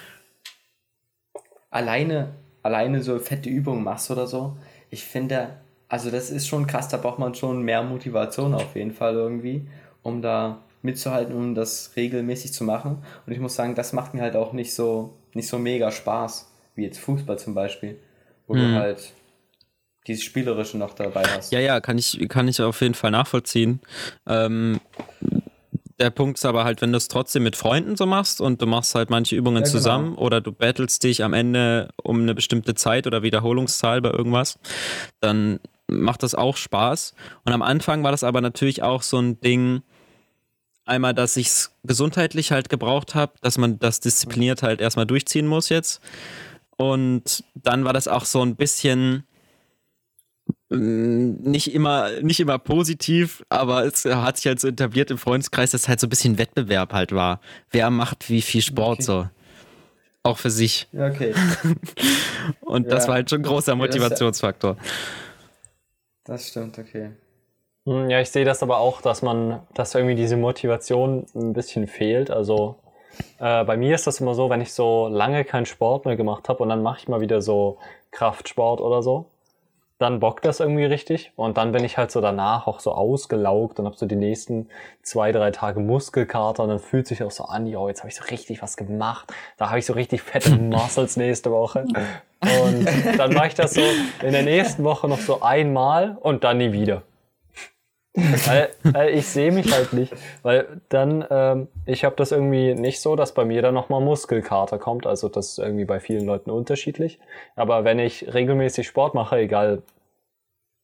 [1.70, 2.28] alleine,
[2.62, 4.56] alleine so fette Übungen machst oder so,
[4.90, 5.56] ich finde,
[5.88, 9.66] also das ist schon krass, da braucht man schon mehr Motivation auf jeden Fall irgendwie,
[10.02, 13.02] um da mitzuhalten, um das regelmäßig zu machen.
[13.26, 16.50] Und ich muss sagen, das macht mir halt auch nicht so, nicht so mega Spaß,
[16.74, 17.98] wie jetzt Fußball zum Beispiel,
[18.46, 19.12] wo du halt
[20.06, 21.52] dieses Spielerische noch dabei hast.
[21.52, 23.80] Ja, ja, kann ich, kann ich auf jeden Fall nachvollziehen.
[24.26, 24.80] Ähm,
[25.98, 28.66] der Punkt ist aber halt, wenn du es trotzdem mit Freunden so machst und du
[28.66, 29.72] machst halt manche Übungen Ja, genau.
[29.72, 34.58] zusammen oder du battlest dich am Ende um eine bestimmte Zeit oder Wiederholungszahl bei irgendwas,
[35.20, 37.14] dann macht das auch Spaß.
[37.44, 39.82] Und am Anfang war das aber natürlich auch so ein Ding,
[40.86, 45.46] einmal, dass ich es gesundheitlich halt gebraucht habe, dass man das diszipliniert halt erstmal durchziehen
[45.46, 46.00] muss jetzt.
[46.76, 49.24] Und dann war das auch so ein bisschen
[50.70, 55.88] nicht immer, nicht immer positiv, aber es hat sich halt so etabliert im Freundeskreis, dass
[55.88, 57.40] halt so ein bisschen Wettbewerb halt war.
[57.70, 59.02] Wer macht wie viel Sport Okay.
[59.02, 59.26] so?
[60.22, 60.86] Auch für sich.
[60.94, 61.34] Okay.
[62.60, 63.08] Und das Ja.
[63.08, 64.76] war halt schon ein großer das Motivationsfaktor.
[66.24, 67.10] Das stimmt, okay.
[67.86, 71.86] Hm, Ja, ich sehe das aber auch, dass man, dass irgendwie diese Motivation ein bisschen
[71.88, 72.30] fehlt.
[72.30, 72.76] Also
[73.38, 76.48] äh, bei mir ist das immer so, wenn ich so lange keinen Sport mehr gemacht
[76.48, 77.78] habe und dann mache ich mal wieder so
[78.12, 79.26] Kraftsport oder so,
[80.00, 83.78] dann bockt das irgendwie richtig und dann bin ich halt so danach auch so ausgelaugt
[83.78, 84.70] und habe so die nächsten
[85.02, 88.16] zwei, drei Tage Muskelkater und dann fühlt sich auch so an, yo, jetzt habe ich
[88.16, 89.30] so richtig was gemacht.
[89.58, 91.84] Da habe ich so richtig fette Muscles nächste Woche.
[92.40, 93.82] Und dann mache ich das so
[94.22, 97.02] in der nächsten Woche noch so einmal und dann nie wieder.
[98.14, 100.12] Weil, weil ich sehe mich halt nicht.
[100.42, 104.78] Weil dann, ähm, ich habe das irgendwie nicht so, dass bei mir dann nochmal Muskelkater
[104.78, 105.06] kommt.
[105.06, 107.20] Also das ist irgendwie bei vielen Leuten unterschiedlich.
[107.54, 109.82] Aber wenn ich regelmäßig Sport mache, egal,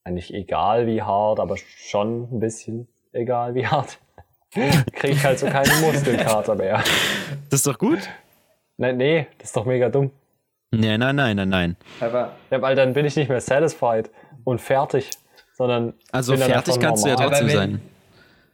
[0.09, 3.99] nicht egal wie hart, aber schon ein bisschen egal wie hart,
[4.53, 6.85] kriege ich halt so keinen Muskelkater mehr.
[7.51, 8.09] Das ist doch gut?
[8.77, 10.13] Nee, nee, das ist doch mega dumm.
[10.71, 11.77] Nee, nein, nein, nein, nein.
[12.01, 14.11] Aber Ja, weil dann bin ich nicht mehr satisfied
[14.45, 15.11] und fertig,
[15.57, 17.29] sondern Also fertig kannst du ja normal.
[17.31, 17.81] trotzdem wenn- sein.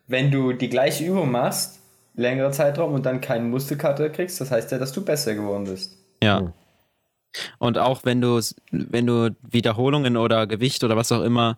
[0.07, 1.81] wenn du die gleiche Übung machst,
[2.15, 5.97] längere Zeitraum und dann keinen Muskelkater kriegst, das heißt ja, dass du besser geworden bist.
[6.23, 6.41] Ja.
[6.41, 6.53] Hm.
[7.59, 11.57] Und auch wenn du wenn du Wiederholungen oder Gewicht oder was auch immer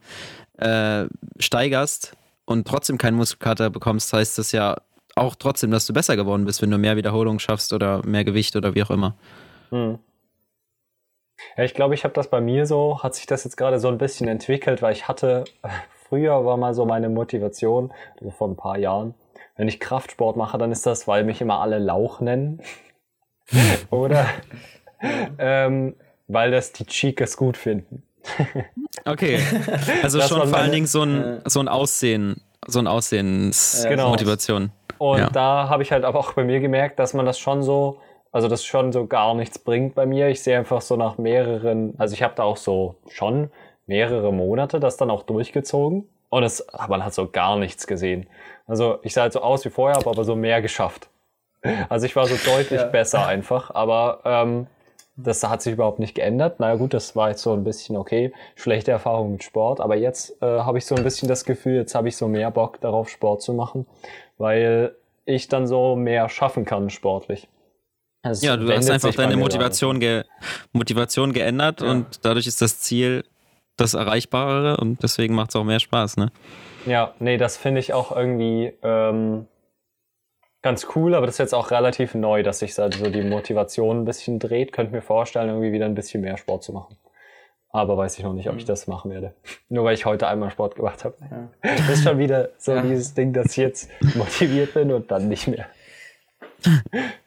[0.58, 1.06] äh,
[1.40, 4.76] steigerst und trotzdem keinen Muskelkater bekommst, heißt das ja
[5.16, 8.54] auch trotzdem, dass du besser geworden bist, wenn du mehr Wiederholungen schaffst oder mehr Gewicht
[8.54, 9.16] oder wie auch immer.
[9.70, 9.98] Hm.
[11.56, 13.88] Ja, ich glaube, ich habe das bei mir so, hat sich das jetzt gerade so
[13.88, 15.44] ein bisschen entwickelt, weil ich hatte,
[16.08, 19.14] früher war mal so meine Motivation, also vor ein paar Jahren,
[19.56, 22.62] wenn ich Kraftsport mache, dann ist das, weil mich immer alle Lauch nennen.
[23.90, 24.26] Oder
[25.38, 25.96] ähm,
[26.28, 28.02] weil das die Chicas gut finden.
[29.06, 29.38] Okay.
[30.02, 33.90] Also Das schon vor allen Dingen so ein, so ein Aussehen, so ein Aussehensmotivation.
[33.90, 34.08] Genau.
[34.08, 34.72] Motivation.
[34.96, 35.28] Und Ja.
[35.30, 38.00] da habe ich halt aber auch bei mir gemerkt, dass man das schon so,
[38.34, 40.28] also das schon so gar nichts bringt bei mir.
[40.28, 43.48] Ich sehe einfach so nach mehreren, also ich habe da auch so schon
[43.86, 48.26] mehrere Monate das dann auch durchgezogen und es, man hat so gar nichts gesehen.
[48.66, 51.08] Also ich sah halt so aus wie vorher, habe aber so mehr geschafft.
[51.88, 52.86] Also ich war so deutlich Ja.
[52.88, 54.66] besser einfach, aber ähm,
[55.14, 56.58] das hat sich überhaupt nicht geändert.
[56.58, 60.42] Naja gut, das war jetzt so ein bisschen okay, schlechte Erfahrung mit Sport, aber jetzt
[60.42, 63.08] äh, habe ich so ein bisschen das Gefühl, jetzt habe ich so mehr Bock darauf,
[63.08, 63.86] Sport zu machen,
[64.38, 67.46] weil ich dann so mehr schaffen kann sportlich.
[68.24, 70.24] Es Ja, du hast einfach deine Motivation, ge
[70.72, 71.90] Motivation geändert Ja.
[71.90, 73.24] und dadurch ist das Ziel
[73.76, 76.30] das Erreichbare und deswegen macht es auch mehr Spaß, ne?
[76.86, 79.46] Ja, nee, das finde ich auch irgendwie ähm,
[80.62, 84.04] ganz cool, aber das ist jetzt auch relativ neu, dass sich so die Motivation ein
[84.04, 84.72] bisschen dreht.
[84.72, 86.96] Könnte mir vorstellen, irgendwie wieder ein bisschen mehr Sport zu machen.
[87.70, 88.58] Aber weiß ich noch nicht, ob Mhm.
[88.60, 89.34] ich das machen werde.
[89.68, 91.16] Nur weil ich heute einmal Sport gemacht habe.
[91.30, 91.48] Ja.
[91.62, 92.82] Das ist schon wieder so Ja.
[92.82, 95.66] dieses Ding, dass ich jetzt motiviert bin und dann nicht mehr.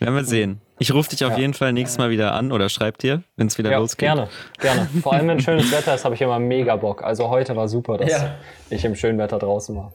[0.00, 0.60] Werden wir sehen.
[0.78, 1.38] Ich rufe dich auf Ja.
[1.38, 4.00] jeden Fall nächstes Mal wieder an oder schreib dir, wenn es wieder Ja, losgeht.
[4.08, 4.28] gerne,
[4.60, 4.88] gerne.
[5.02, 7.02] Vor allem, wenn schönes Wetter ist, habe ich immer mega Bock.
[7.04, 8.34] Also heute war super, dass Ja.
[8.70, 9.92] ich im schönen Wetter draußen war.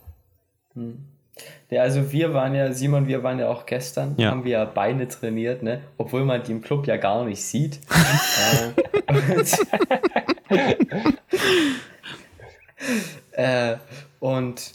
[1.69, 4.31] Ja, also wir waren ja, Simon, wir waren ja auch gestern, Ja.
[4.31, 5.81] haben wir ja Beine trainiert, ne?
[5.97, 7.79] Obwohl man die im Club ja gar nicht sieht.
[9.09, 9.57] äh, und,
[13.33, 13.75] Äh,
[14.19, 14.71] und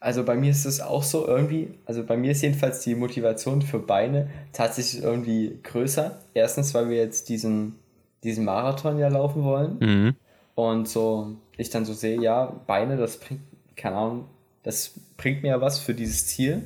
[0.00, 3.60] also bei mir ist es auch so irgendwie, also bei mir ist jedenfalls die Motivation
[3.60, 6.18] für Beine tatsächlich irgendwie größer.
[6.32, 7.78] Erstens, weil wir jetzt diesen,
[8.24, 9.76] diesen Marathon ja laufen wollen.
[9.78, 10.16] Mhm.
[10.54, 13.42] Und so, ich dann so sehe, ja, Beine, das bringt,
[13.76, 14.24] keine Ahnung,
[14.62, 16.62] das bringt mir ja was für dieses Ziel.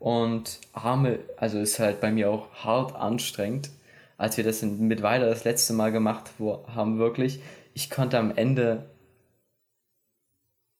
[0.00, 3.70] Und Arme, also ist halt bei mir auch hart anstrengend.
[4.18, 6.30] Als wir das mit Weiler das letzte Mal gemacht
[6.74, 7.40] haben, wirklich,
[7.72, 8.84] ich konnte am Ende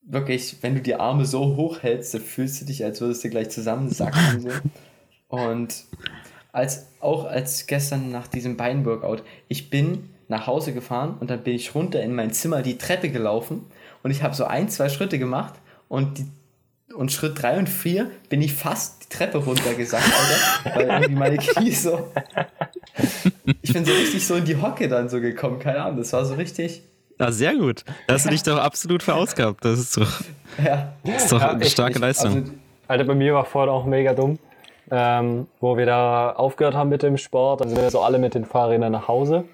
[0.07, 3.31] wirklich, wenn du die Arme so hoch hältst, dann fühlst du dich, als würdest du
[3.31, 4.41] gleich zusammensacken.
[4.41, 4.49] so.
[5.29, 5.85] Und
[6.53, 11.55] als, auch als gestern nach diesem Beinworkout, ich bin nach Hause gefahren und dann bin
[11.55, 13.67] ich runter in mein Zimmer die Treppe gelaufen
[14.03, 15.55] und ich habe so ein, zwei Schritte gemacht
[15.89, 16.27] und die
[16.95, 21.37] und Schritt drei und vier bin ich fast die Treppe runtergesackt, Alter, weil irgendwie meine
[21.39, 22.13] Knie so.
[23.63, 26.25] Ich bin so richtig so in die Hocke dann so gekommen, keine Ahnung, das war
[26.25, 26.83] so richtig.
[27.19, 27.85] Ah, sehr gut.
[28.07, 29.65] Da hast du dich doch absolut verausgabt.
[29.65, 30.11] Das ist doch,
[30.65, 30.93] Ja.
[31.05, 32.35] das ist doch Ja, eine starke ich- Leistung.
[32.35, 32.53] also-
[32.89, 34.39] Alter, bei mir war vorhin auch mega dumm.
[34.91, 38.35] Ähm, wo wir da aufgehört haben mit dem Sport, dann sind wir so alle mit
[38.35, 39.45] den Fahrrädern nach Hause.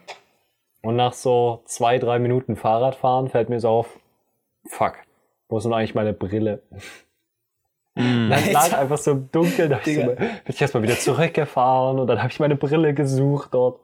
[0.82, 3.86] Und nach so zwei, drei Minuten Fahrradfahren fällt mir so auf,
[4.68, 4.94] fuck,
[5.48, 6.62] wo ist denn eigentlich meine Brille?
[8.00, 8.32] Mhm.
[8.32, 12.06] Es lag einfach so im Dunkeln, da ich, so, bin ich erstmal wieder zurückgefahren und
[12.06, 13.80] dann habe ich meine Brille gesucht dort.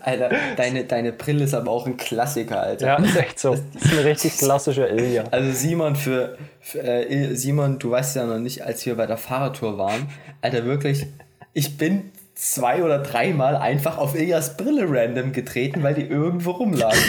[0.00, 2.86] Alter, deine, deine Brille ist aber auch ein Klassiker, Alter.
[2.86, 3.56] Ja, ist echt so.
[3.72, 5.24] Das ist ein richtig klassischer Ilja.
[5.30, 9.16] Also Simon, für, für äh, Simon, du weißt ja noch nicht, als wir bei der
[9.16, 10.08] Fahrradtour waren,
[10.42, 11.06] Alter, wirklich,
[11.54, 16.94] ich bin zwei oder dreimal einfach auf Iljas Brille random getreten, weil die irgendwo rumlag.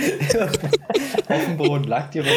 [1.28, 2.28] auf dem Boden lag die rum.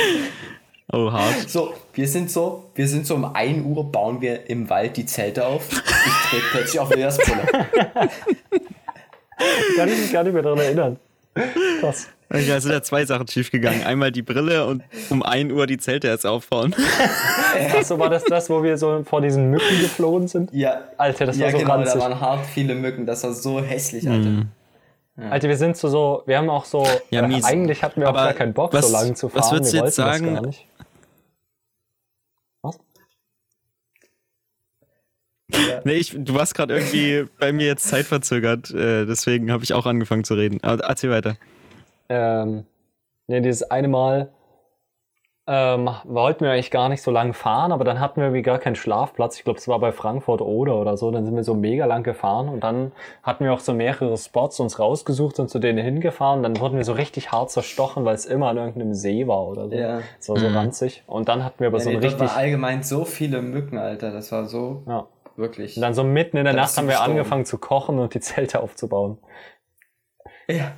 [0.95, 1.49] Oh, hart.
[1.49, 5.06] So, wir sind so, wir sind so um 1 Uhr bauen wir im Wald die
[5.08, 5.67] Zelte auf.
[5.71, 5.79] Ich
[6.29, 7.47] trete plötzlich auf Iljas Brille.
[9.75, 10.99] Kann ich mich gar nicht mehr daran erinnern.
[11.79, 12.08] Krass.
[12.29, 13.84] Okay, es sind ja zwei Sachen schiefgegangen.
[13.84, 16.75] Einmal die Brille und um 1 Uhr die Zelte erst aufbauen.
[17.75, 20.53] Achso, war das das, wo wir so vor diesen Mücken geflohen sind?
[20.53, 21.93] Ja, Alter, das ja war so genau, ranzig.
[21.95, 24.45] da waren hart viele Mücken, das war so hässlich, Alter.
[25.29, 27.43] Alter, wir sind so, so, wir haben auch so, Ja, äh, mies.
[27.43, 29.41] eigentlich hatten wir auch gar keinen Bock, was- so lange zu fahren.
[29.43, 30.65] was würdest du jetzt das sagen- Gar nicht.
[32.63, 32.79] Was?
[35.84, 38.72] Nee, ich, du warst gerade irgendwie bei mir jetzt zeitverzögert.
[38.72, 40.60] Äh, deswegen habe ich auch angefangen zu reden.
[40.63, 41.36] Aber erzähl weiter.
[42.10, 42.66] Ähm,
[43.28, 44.30] ne, dieses eine Mal
[45.46, 48.60] ähm, wollten wir eigentlich gar nicht so lang fahren, aber dann hatten wir irgendwie gar
[48.60, 49.38] keinen Schlafplatz.
[49.38, 51.12] Ich glaube, es war bei Frankfurt oder oder so.
[51.12, 54.62] Dann sind wir so mega lang gefahren und dann hatten wir auch so mehrere Spots
[54.62, 56.44] uns rausgesucht und zu denen hingefahren.
[56.44, 59.68] Dann wurden wir so richtig hart zerstochen, weil es immer an irgendeinem See war oder
[59.68, 59.76] so.
[59.76, 60.00] Ja.
[60.18, 60.56] Es war so Mhm.
[60.56, 61.04] ranzig.
[61.08, 62.22] Und dann hatten wir aber Ja, so nee, ein richtig.
[62.22, 64.12] war allgemein so viele Mücken, Alter.
[64.12, 65.08] Das war so Ja.
[65.36, 65.76] Wirklich.
[65.76, 67.12] Und dann so mitten in der Nacht haben wir gestorben.
[67.12, 69.17] angefangen zu kochen und die Zelte aufzubauen.
[70.48, 70.74] Ja.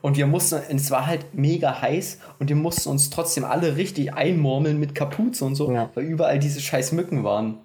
[0.00, 4.14] Und wir mussten, es war halt mega heiß und wir mussten uns trotzdem alle richtig
[4.14, 5.90] einmurmeln mit Kapuze und so, Ja.
[5.94, 7.58] weil überall diese scheiß Mücken waren.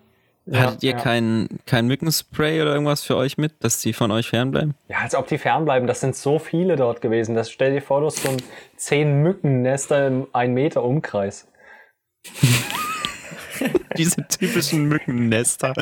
[0.51, 0.97] Hattet ihr ja.
[0.97, 4.73] kein, kein Mückenspray oder irgendwas für euch mit, dass die von euch fernbleiben?
[4.89, 5.87] Ja, als ob die fernbleiben.
[5.87, 7.35] Das sind so viele dort gewesen.
[7.35, 8.37] Das stell dir vor, du hast so ein
[8.75, 11.47] zehn Mückennester im 1 Meter Umkreis.
[13.97, 15.73] Diese typischen Mückennester.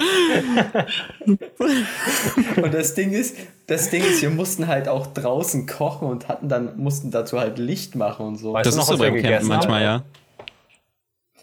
[2.62, 3.36] Und das Ding ist,
[3.68, 7.58] das Ding ist, wir mussten halt auch draußen kochen und hatten dann, mussten dazu halt
[7.58, 8.54] Licht machen und so.
[8.54, 10.04] Weißt Das du ist noch, so beim Campen manchmal, haben?
[10.04, 10.46] ja.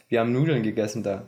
[0.09, 1.23] Wir haben Nudeln gegessen da,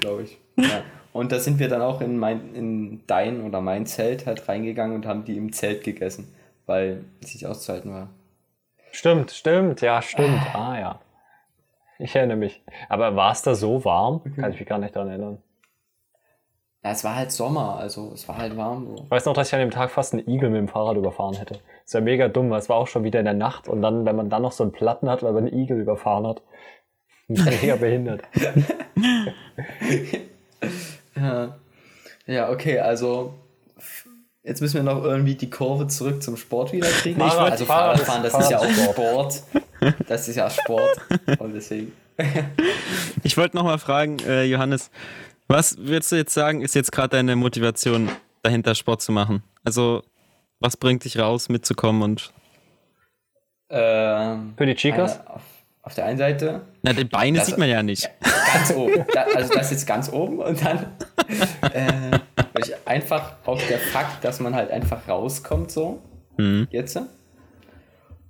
[0.00, 0.38] glaube ich.
[0.56, 0.82] Ja.
[1.12, 4.96] Und da sind wir dann auch in mein, in dein oder mein Zelt halt reingegangen
[4.96, 6.34] und haben die im Zelt gegessen,
[6.66, 8.08] weil es nicht auszuhalten war.
[8.90, 10.40] Stimmt, stimmt, ja, stimmt.
[10.54, 11.00] Ah ja.
[11.98, 12.62] Ich erinnere mich.
[12.88, 14.22] Aber war es da so warm?
[14.36, 15.42] Kann ich mich gar nicht daran erinnern.
[16.82, 18.86] Ja, es war halt Sommer, also es war halt warm.
[18.86, 19.04] So.
[19.04, 21.34] Ich weiß noch, dass ich an dem Tag fast einen Igel mit dem Fahrrad überfahren
[21.34, 21.60] hätte.
[21.84, 24.04] Das war mega dumm, weil es war auch schon wieder in der Nacht und dann,
[24.04, 26.42] wenn man dann noch so einen Platten hat, weil man einen Igel überfahren hat,
[27.28, 28.22] mega behindert.
[31.16, 31.54] Ja.
[32.26, 33.34] ja, okay, also
[34.42, 37.20] jetzt müssen wir noch irgendwie die Kurve zurück zum Sport wieder kriegen.
[37.20, 39.42] Fahrrad- also Fahrrad Fahrradfahren, das Fahrrad ist ja auch Sport.
[40.08, 40.98] Das ist ja Sport.
[41.38, 41.92] Und deswegen.
[43.24, 44.90] Ich wollte noch mal fragen, äh, Johannes,
[45.48, 48.08] was würdest du jetzt sagen, ist jetzt gerade deine Motivation
[48.42, 49.42] dahinter, Sport zu machen?
[49.64, 50.02] Also,
[50.60, 52.32] was bringt dich raus, mitzukommen und.
[53.70, 55.18] Ähm, Für die Chicas?
[55.20, 55.42] eine- auf,
[55.82, 58.08] auf der einen Seite Na, die Beine Das- sieht man ja nicht.
[58.52, 59.04] ganz oben.
[59.12, 60.86] Da, also das jetzt ganz oben und dann
[61.72, 62.18] äh,
[62.60, 66.00] ich einfach auch der Fakt, dass man halt einfach rauskommt so.
[66.36, 66.68] Mhm.
[66.70, 66.98] Jetzt.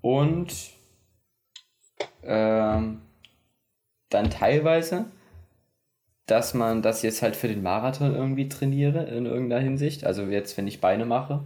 [0.00, 0.52] Und
[2.22, 3.00] ähm,
[4.11, 5.07] dann teilweise,
[6.26, 10.04] dass man das jetzt halt für den Marathon irgendwie trainiere in irgendeiner Hinsicht.
[10.04, 11.42] Also jetzt, wenn ich Beine mache,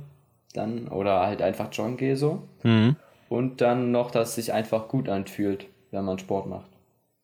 [0.52, 2.42] dann oder halt einfach joggen gehe so.
[2.62, 2.96] Mhm.
[3.28, 6.70] Und dann noch, dass es sich einfach gut anfühlt, wenn man Sport macht.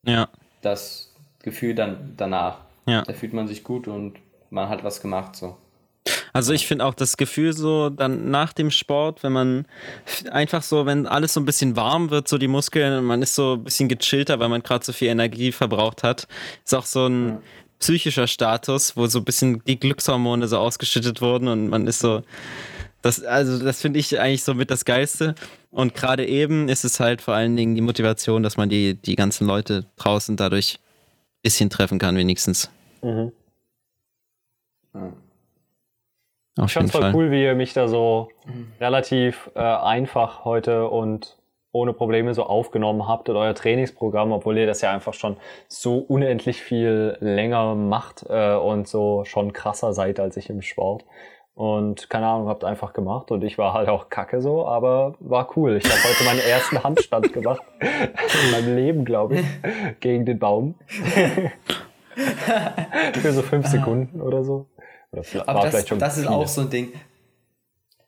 [0.06, 0.28] Ja.
[0.60, 2.58] das Gefühl dann danach.
[2.87, 3.02] Ja.
[3.02, 4.18] Da fühlt man sich gut und
[4.50, 5.56] man hat was gemacht so.
[6.34, 9.66] Also ich finde auch das Gefühl so dann nach dem Sport, wenn man
[10.32, 13.36] einfach so, wenn alles so ein bisschen warm wird, so die Muskeln, und man ist
[13.36, 16.26] so ein bisschen gechillter, weil man gerade so viel Energie verbraucht hat,
[16.64, 17.38] ist auch so ein
[17.78, 22.22] psychischer Status, wo so ein bisschen die Glückshormone so ausgeschüttet wurden und man ist so,
[23.00, 25.36] das, also das finde ich eigentlich so mit das Geilste.
[25.70, 29.14] Und gerade eben ist es halt vor allen Dingen die Motivation, dass man die, die
[29.14, 32.70] ganzen Leute draußen dadurch ein bisschen treffen kann, wenigstens.
[33.02, 33.30] Mhm.
[34.94, 35.12] Ja.
[36.56, 37.14] Auf Ich fand's voll Fall.
[37.14, 38.28] cool, wie ihr mich da so
[38.80, 41.36] relativ äh, einfach heute und
[41.72, 45.36] ohne Probleme so aufgenommen habt in euer Trainingsprogramm, obwohl ihr das ja einfach schon
[45.66, 51.04] so unendlich viel länger macht äh, und so schon krasser seid als ich im Sport.
[51.54, 55.48] Und keine Ahnung, habt einfach gemacht und ich war halt auch kacke so, aber war
[55.56, 55.76] cool.
[55.76, 59.46] Ich habe heute meinen ersten Handstand gemacht in meinem Leben, glaube ich,
[60.00, 60.76] gegen den Baum.
[63.14, 64.66] Für so fünf Sekunden oder so.
[65.14, 66.35] Oder vielleicht- Aber das, vielleicht schon das ist viele.
[66.35, 66.92] auch so ein Ding.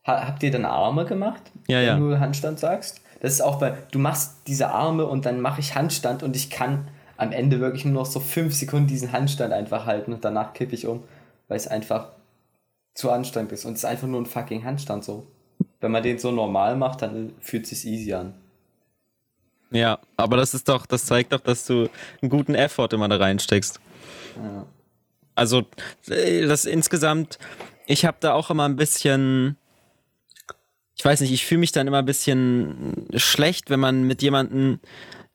[0.07, 1.42] Ha, habt ihr dann Arme gemacht?
[1.69, 1.95] Ja, ja.
[1.97, 3.01] Wenn du Handstand sagst?
[3.21, 6.51] Das ist auch bei, du machst diese Arme und dann mache ich Handstand und ich
[6.51, 10.53] kann am Ende wirklich nur noch so fünf Sekunden diesen Handstand einfach halten und danach
[10.53, 11.03] kippe ich um,
[11.49, 12.09] weil es einfach
[12.95, 13.64] zu anstrengend ist.
[13.64, 15.27] Und es ist einfach nur ein fucking Handstand so.
[15.81, 18.35] Wenn man den so normal macht, dann fühlt es sich easy an.
[19.71, 21.88] Ja, aber das ist doch, das zeigt doch, dass du
[22.23, 23.81] einen guten Effort immer da reinsteckst.
[24.37, 24.66] Ja.
[25.37, 25.66] Also,
[26.09, 27.38] äh, das insgesamt,
[27.87, 29.57] ich habe da auch immer ein bisschen,
[30.96, 34.81] ich weiß nicht, ich fühle mich dann immer ein bisschen schlecht, wenn man mit jemandem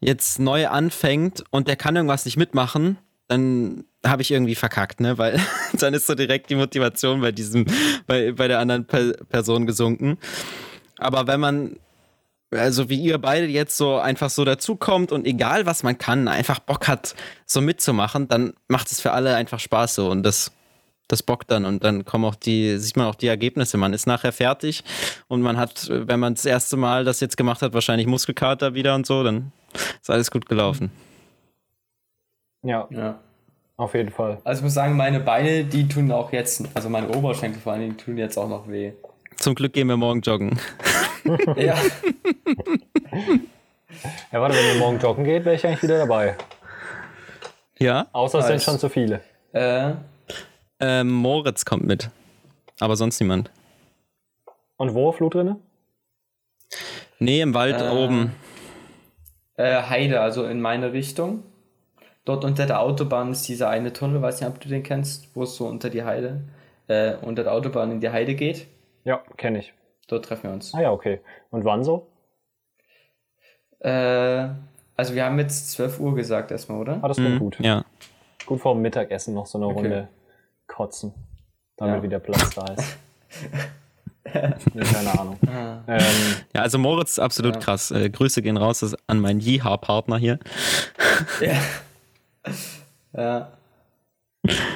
[0.02, 5.18] jetzt neu anfängt und der kann irgendwas nicht mitmachen, dann habe ich irgendwie verkackt, ne?
[5.18, 5.40] Weil
[5.80, 7.66] dann ist so direkt die Motivation bei diesem,
[8.08, 10.18] bei, bei der anderen per Person gesunken.
[10.98, 11.78] Aber wenn man
[12.52, 16.60] also wie ihr beide jetzt so einfach so dazukommt und egal was man kann, einfach
[16.60, 20.52] Bock hat, so mitzumachen, dann macht es für alle einfach Spaß so und das,
[21.08, 23.78] das bockt dann und dann kommen auch die, sieht man auch die Ergebnisse.
[23.78, 24.84] Man ist nachher fertig
[25.28, 28.96] und man hat, wenn man das erste Mal das jetzt gemacht hat, wahrscheinlich Muskelkater wieder
[28.96, 29.52] und so, dann
[30.02, 30.92] ist alles gut gelaufen.
[32.64, 33.20] Ja, ja.
[33.78, 34.40] auf jeden Fall.
[34.44, 37.98] Also ich muss sagen, meine Beine, die tun auch jetzt, also meine Oberschenkel vor allem,
[37.98, 38.92] die tun jetzt auch noch weh.
[39.38, 40.60] Zum Glück gehen wir morgen joggen.
[41.58, 41.78] Ja.
[44.32, 46.36] Ja, warte, wenn ihr morgen joggen geht, wäre ich eigentlich wieder dabei.
[47.80, 48.08] Ja?
[48.14, 49.22] Außer es sind schon zu viele.
[49.54, 49.92] äh,
[50.80, 52.10] Ähm, Moritz kommt mit.
[52.80, 53.52] Aber sonst niemand.
[54.78, 55.58] Und wo, Flut drinne?
[57.20, 58.34] Nee, im Wald Äh, oben.
[59.58, 61.44] äh, Heide, also in meine Richtung.
[62.26, 65.44] Dort unter der Autobahn ist dieser eine Tunnel, weiß nicht, ob du den kennst, wo
[65.44, 66.42] es so unter die Heide,
[66.88, 68.68] äh, unter der Autobahn in die Heide geht.
[69.04, 69.74] Ja, kenne ich.
[70.12, 70.74] Dort treffen wir uns.
[70.74, 71.22] Ah ja, okay.
[71.52, 72.08] Und wann so?
[73.80, 74.50] Äh,
[74.98, 77.00] also wir haben jetzt 12 Uhr gesagt erstmal, oder?
[77.02, 77.60] Ah, das klingt Mhm, gut.
[77.60, 77.86] Ja.
[78.46, 79.76] Gut vor dem Mittagessen noch so eine Okay.
[79.76, 80.08] Runde
[80.68, 81.14] kotzen.
[81.78, 82.04] Damit Ja.
[82.04, 82.98] wieder Platz da ist.
[84.74, 85.40] nee, keine Ahnung.
[85.48, 85.80] Ah.
[85.88, 86.02] Ähm,
[86.54, 87.62] Ja, also Moritz ist absolut Ja.
[87.62, 87.92] krass.
[87.92, 90.40] Äh, Grüße gehen raus an meinen Jiha-Partner hier.
[91.40, 91.54] Ja.
[93.14, 93.52] ja.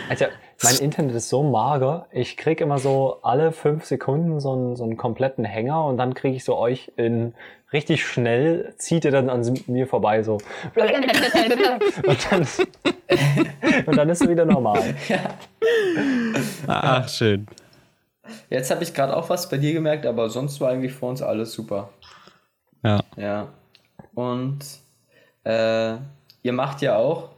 [0.10, 0.30] Alter,
[0.64, 2.08] mein Internet ist so mager.
[2.12, 6.14] Ich krieg immer so alle fünf Sekunden so einen, so einen kompletten Hänger und dann
[6.14, 7.34] kriege ich so euch in
[7.74, 10.38] richtig schnell, zieht ihr dann an mir vorbei so.
[10.76, 12.48] Und dann,
[13.86, 14.96] und dann ist es wieder normal.
[16.68, 17.48] Ach, schön.
[18.50, 21.22] Jetzt habe ich gerade auch was bei dir gemerkt, aber sonst war eigentlich vor uns
[21.22, 21.90] alles super.
[22.84, 23.02] Ja.
[23.18, 23.48] Ja.
[24.14, 24.60] Und
[25.44, 25.96] äh,
[26.44, 27.30] ihr macht ja auch,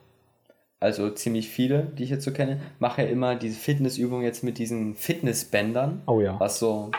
[0.80, 4.58] also ziemlich viele, die ich jetzt so kenne, machen ja immer diese Fitnessübungen jetzt mit
[4.58, 6.02] diesen Fitnessbändern.
[6.06, 6.40] Oh ja.
[6.40, 6.92] Was so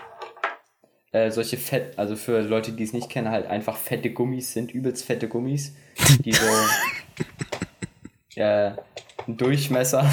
[1.13, 4.73] äh, solche Fett, also für Leute, die es nicht kennen, halt einfach fette Gummis sind,
[4.73, 5.75] übelst fette Gummis,
[6.25, 6.47] die so
[8.35, 8.77] ja,
[9.27, 10.09] einen Durchmesser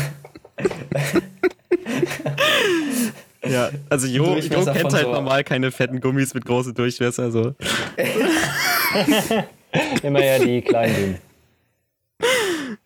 [3.48, 7.30] Ja, also Jo, Jo kennt halt so- normal keine fetten Gummis mit großen Durchmesser.
[7.32, 7.54] So.
[10.04, 11.20] Immer ja die kleinen.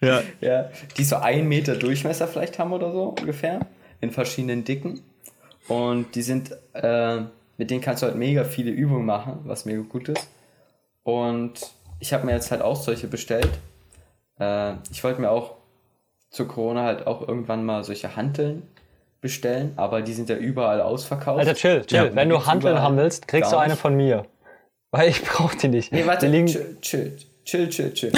[0.02, 0.22] Ja.
[0.42, 3.60] Ja, die so einen Meter Durchmesser vielleicht haben oder so ungefähr,
[4.02, 5.02] in verschiedenen Dicken.
[5.68, 7.22] Und die sind, äh,
[7.58, 10.28] mit denen kannst du halt mega viele Übungen machen, was mega gut ist.
[11.04, 11.54] Und
[12.00, 13.50] ich habe mir jetzt halt auch solche bestellt.
[14.40, 15.56] Äh, ich wollte mir auch
[16.30, 18.64] zu Corona halt auch irgendwann mal solche Hanteln
[19.22, 21.40] bestellen, aber die sind ja überall ausverkauft.
[21.40, 21.98] Alter, chill, chill.
[21.98, 22.16] Ja.
[22.16, 22.82] Wenn du überall.
[22.82, 23.82] haben willst, kriegst du eine nicht.
[23.82, 24.26] von mir.
[24.92, 25.92] Weil ich brauch die nicht.
[25.92, 27.18] nee, warte, die, liegen, chill, chill,
[27.50, 28.12] chill, chill, chill.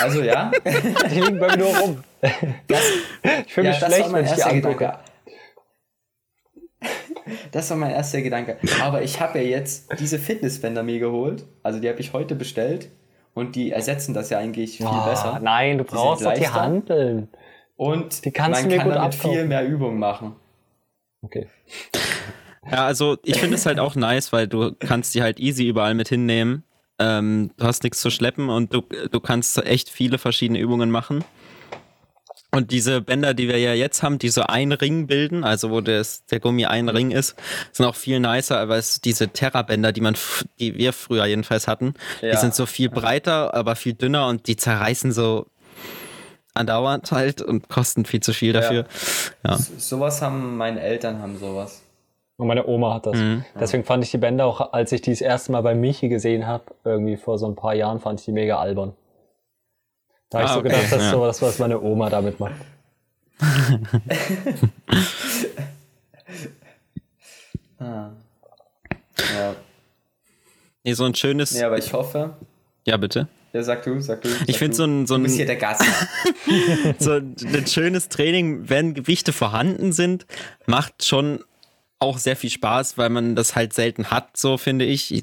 [0.00, 0.50] Also ja,
[1.10, 2.04] die liegen bei mir nur rum.
[2.22, 4.74] ich fühle Ja, mich das schlecht, war mein wenn ich die erster angucke.
[4.78, 4.98] Gedanke.
[7.52, 8.58] Das war mein erster Gedanke.
[8.82, 11.44] Aber ich habe ja jetzt diese Fitnessbänder mir geholt.
[11.62, 12.90] Also die habe ich heute bestellt.
[13.34, 15.40] und die ersetzen das ja eigentlich viel Ah, besser.
[15.42, 16.48] Nein, du brauchst doch die.
[16.48, 17.28] Handeln.
[17.76, 19.30] Und Die kannst man du mir kann gut damit abkaufen.
[19.36, 20.34] viel mehr Übungen machen.
[21.22, 21.48] Okay.
[22.70, 25.94] Ja, also ich finde es halt auch nice, weil du kannst die halt easy überall
[25.94, 26.64] mit hinnehmen.
[26.98, 31.24] Ähm, du hast nichts zu schleppen und du, du kannst echt viele verschiedene Übungen machen.
[32.50, 35.82] Und diese Bänder, die wir ja jetzt haben, die so einen Ring bilden, also wo
[35.82, 37.36] das, der Gummi ein Ring ist,
[37.72, 40.16] sind auch viel nicer, aber es, diese Terra-Bänder, die man,
[40.58, 41.92] die wir früher jedenfalls hatten,
[42.22, 42.38] die Ja.
[42.38, 45.46] sind so viel breiter, aber viel dünner und die zerreißen so
[46.54, 48.86] andauernd halt und kosten viel zu viel dafür.
[49.46, 49.58] Ja.
[49.58, 51.82] So, sowas haben meine Eltern haben sowas.
[52.38, 53.16] Und meine Oma hat das.
[53.16, 53.44] Mhm.
[53.58, 56.46] Deswegen fand ich die Bänder auch, als ich die das erste Mal bei Michi gesehen
[56.46, 58.94] habe, irgendwie vor so ein paar Jahren, fand ich die mega albern.
[60.30, 61.10] Da habe ich Ah, so okay, gedacht, das ist ja.
[61.10, 62.54] so das, was meine Oma damit macht.
[67.80, 68.10] Ah.
[69.36, 69.54] Ja.
[70.84, 71.52] Nee, so ein schönes.
[71.54, 72.34] Nee, aber ich hoffe.
[72.84, 73.28] Ja, bitte.
[73.52, 74.28] Ja, sag du, sag du.
[74.28, 74.74] Ich sag finde du.
[74.74, 75.84] so ein, so Du ein bist hier der Gast.
[76.98, 77.36] so ein
[77.66, 80.26] schönes Training, wenn Gewichte vorhanden sind,
[80.66, 81.44] macht schon
[82.00, 85.22] auch sehr viel Spaß, weil man das halt selten hat, so finde ich.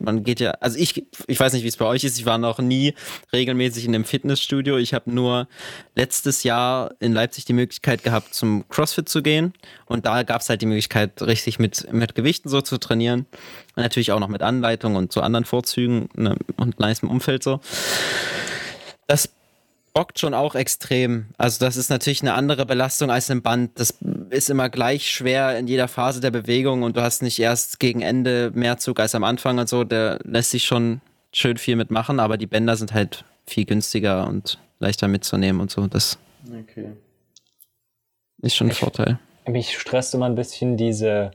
[0.00, 2.38] Man geht ja, also ich, ich weiß nicht, wie es bei euch ist, ich war
[2.38, 2.94] noch nie
[3.32, 4.78] regelmäßig in einem Fitnessstudio.
[4.78, 5.46] Ich habe nur
[5.94, 9.52] letztes Jahr in Leipzig die Möglichkeit gehabt, zum CrossFit zu gehen.
[9.84, 13.26] Und da gab es halt die Möglichkeit, richtig mit, mit Gewichten so zu trainieren.
[13.74, 17.60] Und natürlich auch noch mit Anleitung und so anderen Vorzügen ne, und nice Umfeld so.
[19.06, 19.35] Das
[19.96, 21.24] bockt schon auch extrem.
[21.38, 23.80] Also das ist natürlich eine andere Belastung als im Band.
[23.80, 23.94] Das
[24.28, 28.02] ist immer gleich schwer in jeder Phase der Bewegung und du hast nicht erst gegen
[28.02, 29.84] Ende mehr Zug als am Anfang und so.
[29.84, 31.00] Der lässt sich schon
[31.32, 35.86] schön viel mitmachen, aber die Bänder sind halt viel günstiger und leichter mitzunehmen und so.
[35.86, 36.92] Das Okay.
[38.42, 39.18] ist schon ein Vorteil.
[39.48, 41.30] Mich stresst immer ein bisschen diese,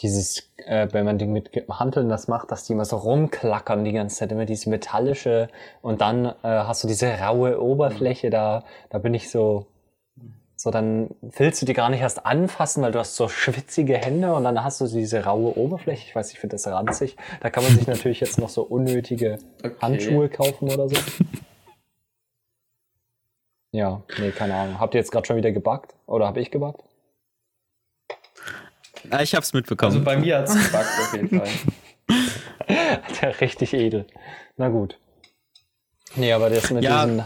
[0.00, 3.92] dieses, äh, wenn man die mit Hanteln das macht, dass die immer so rumklackern die
[3.92, 5.48] ganze Zeit, immer diese metallische
[5.82, 9.66] und dann äh, hast du diese raue Oberfläche da, da bin ich so,
[10.56, 14.32] so dann willst du die gar nicht erst anfassen, weil du hast so schwitzige Hände
[14.34, 16.06] und dann hast du diese raue Oberfläche.
[16.06, 17.16] Ich weiß, ich finde das ranzig.
[17.40, 19.74] Da kann man sich natürlich jetzt noch so unnötige Okay.
[19.80, 20.96] Handschuhe kaufen oder so.
[23.72, 24.80] Ja, nee, keine Ahnung.
[24.80, 25.94] Habt ihr jetzt gerade schon wieder gebackt?
[26.06, 26.82] Oder habe ich gebackt?
[29.10, 29.92] Ja, ich hab's mitbekommen.
[29.92, 31.48] Also bei mir hat es gebackt auf jeden Fall.
[33.22, 34.06] Der richtig edel.
[34.56, 34.98] Na gut.
[36.16, 37.04] Nee, aber das mit Ja.
[37.04, 37.24] diesen.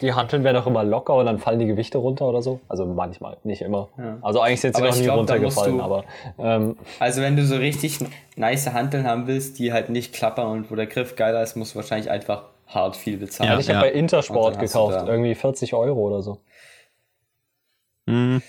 [0.00, 2.60] Die Hanteln werden auch immer locker und dann fallen die Gewichte runter oder so.
[2.68, 3.88] Also manchmal, nicht immer.
[3.98, 4.16] Ja.
[4.22, 6.04] Also eigentlich sind sie Aber noch nie glaub, runtergefallen, du- aber
[6.38, 7.98] ähm, Also wenn du so richtig
[8.36, 11.74] nice Hanteln haben willst, die halt nicht klappern und wo der Griff geiler ist, musst
[11.74, 13.50] du wahrscheinlich einfach hart viel bezahlen.
[13.52, 16.38] Ja, ich habe bei Intersport gekauft, irgendwie 40 Euro oder so.
[18.08, 18.40] Hm,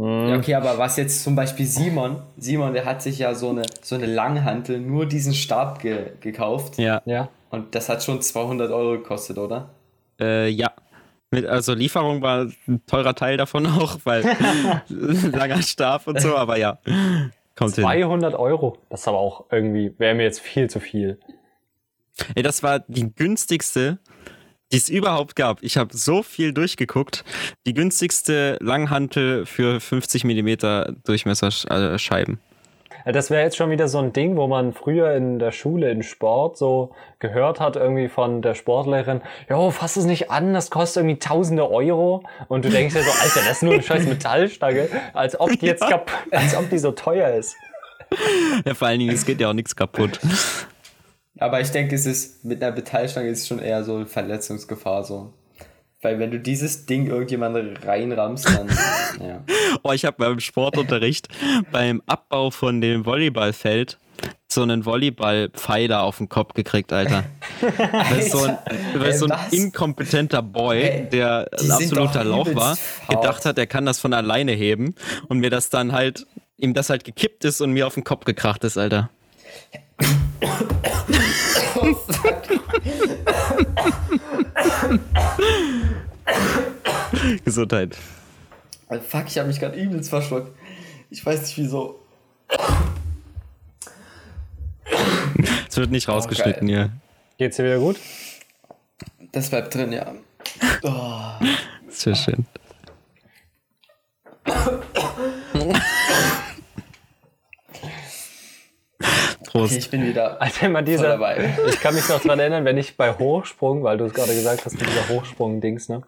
[0.00, 3.62] Ja, okay, aber was jetzt zum Beispiel Simon, Simon, der hat sich ja so eine,
[3.82, 7.28] so eine Langhantel, nur diesen Stab ge gekauft ja, Ja.
[7.50, 9.70] und das hat schon 200 Euro gekostet, oder?
[10.20, 10.70] äh, ja.
[11.30, 14.22] Mit, also Lieferung war ein teurer Teil davon auch, weil
[14.88, 16.78] langer Stab und so, aber ja.
[17.56, 17.82] Kommt hin.
[17.84, 18.78] 200 Euro.
[18.88, 21.18] Das ist aber auch irgendwie, wäre mir jetzt viel zu viel.
[22.36, 23.98] Ey, das war die günstigste,
[24.72, 25.62] die es überhaupt gab.
[25.62, 27.24] Ich habe so viel durchgeguckt.
[27.66, 32.38] Die günstigste Langhantel für 50 Millimeter Durchmesserscheiben.
[33.06, 35.90] Ja, Das wäre jetzt schon wieder so ein Ding, wo man früher in der Schule
[35.90, 40.70] in Sport so gehört hat, irgendwie von der Sportlehrerin, jo, fass es nicht an, das
[40.70, 42.22] kostet irgendwie tausende Euro.
[42.48, 45.66] Und du denkst dir so, Alter, das ist nur eine scheiß Metallstange, als ob die
[45.66, 47.56] jetzt kap als ob die so teuer ist.
[48.64, 50.18] Ja, vor allen Dingen, es geht ja auch nichts kaputt.
[51.38, 55.32] Aber ich denke, es ist mit einer Metallstange ist schon eher so eine Verletzungsgefahr so.
[56.00, 58.68] Weil wenn du dieses Ding irgendjemand reinrammst, dann
[59.20, 59.42] ja.
[59.82, 61.28] Oh, ich habe beim Sportunterricht
[61.72, 63.98] beim Abbau von dem Volleyballfeld
[64.50, 67.24] so einen Volleyballpfeiler auf den Kopf gekriegt, Alter.
[68.18, 68.58] Ist so ein,
[69.02, 72.78] ist so ein inkompetenter Boy, Ey, der ein absoluter Lauch war,
[73.08, 74.94] gedacht hat, er kann das von alleine heben
[75.28, 76.26] und mir das dann halt,
[76.56, 79.10] ihm das halt gekippt ist und mir auf den Kopf gekracht ist, Alter.
[87.44, 87.96] Gesundheit.
[88.88, 90.52] Also fuck, ich habe mich gerade übelst verschluckt.
[91.10, 92.00] Ich weiß nicht wieso.
[95.68, 96.90] Es wird nicht rausgeschnitten hier.
[97.38, 97.98] Geht's dir wieder gut?
[99.32, 100.12] Das bleibt drin, ja.
[100.82, 101.40] Das
[101.88, 102.46] ist ja schön.
[109.48, 109.72] Prost.
[109.72, 111.54] Okay, ich bin wieder Alter, immer dieser, dabei.
[111.68, 114.64] ich kann mich noch dran erinnern, wenn ich bei Hochsprung, weil du es gerade gesagt
[114.64, 116.02] hast, mit dieser Hochsprung-Dings, ne?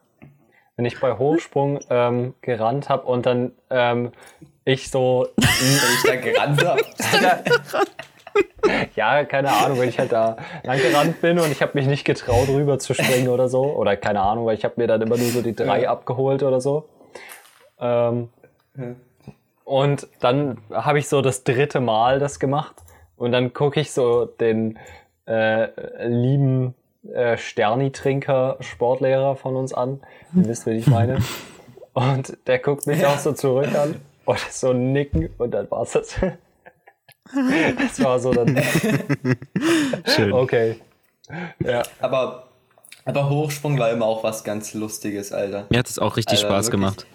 [0.76, 4.12] Wenn ich bei Hochsprung ähm, gerannt habe und dann ähm,
[4.64, 6.82] ich so Wenn ich da gerannt habe.
[8.94, 12.04] ja, keine Ahnung, wenn ich halt da lang gerannt bin und ich habe mich nicht
[12.04, 13.64] getraut, rüber zu springen oder so.
[13.64, 15.90] Oder keine Ahnung, weil ich habe mir dann immer nur so die drei ja.
[15.90, 16.88] abgeholt oder so.
[17.78, 18.30] Ähm,
[18.76, 18.84] ja.
[19.64, 22.74] Und dann habe ich so das dritte Mal das gemacht.
[23.20, 24.78] Und dann gucke ich so den
[25.26, 25.68] äh,
[26.08, 26.74] lieben
[27.12, 30.00] äh, Sterni-Trinker, Sportlehrer von uns an.
[30.34, 31.18] Ihr wisst, wen ich meine.
[31.92, 36.14] Und der guckt mich auch so zurück an und so nicken und dann war's das.
[37.78, 38.62] das war so dann.
[40.06, 40.32] Schön.
[40.32, 40.76] Okay.
[41.58, 41.82] Ja.
[41.98, 42.46] Aber,
[43.04, 45.66] aber Hochsprung war immer auch was ganz Lustiges, Alter.
[45.68, 47.06] Mir hat es auch richtig Alter, Spaß wirklich, gemacht.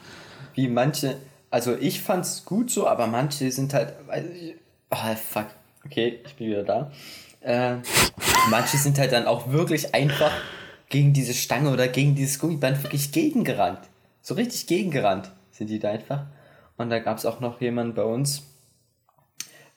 [0.55, 1.15] Wie manche,
[1.49, 3.93] also ich fand's gut so, aber manche sind halt.
[4.91, 5.47] Oh, fuck.
[5.85, 6.91] Okay, ich bin wieder da.
[7.41, 7.77] Äh,
[8.49, 10.31] manche sind halt dann auch wirklich einfach
[10.89, 13.79] gegen diese Stange oder gegen dieses Gummiband wirklich gegengerannt.
[14.21, 16.25] So richtig gegengerannt sind die da einfach.
[16.77, 18.43] Und da gab es auch noch jemanden bei uns.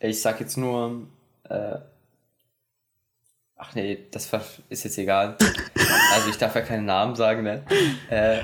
[0.00, 1.06] Ich sag jetzt nur,
[1.48, 1.76] äh,
[3.56, 4.30] ach nee, das
[4.68, 5.36] ist jetzt egal.
[6.14, 7.62] Also ich darf ja keinen Namen sagen, ne?
[8.08, 8.40] Äh,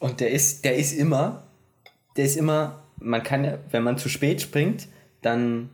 [0.00, 1.44] und der ist, der ist immer,
[2.16, 4.88] der ist immer, man kann ja, wenn man zu spät springt,
[5.22, 5.70] dann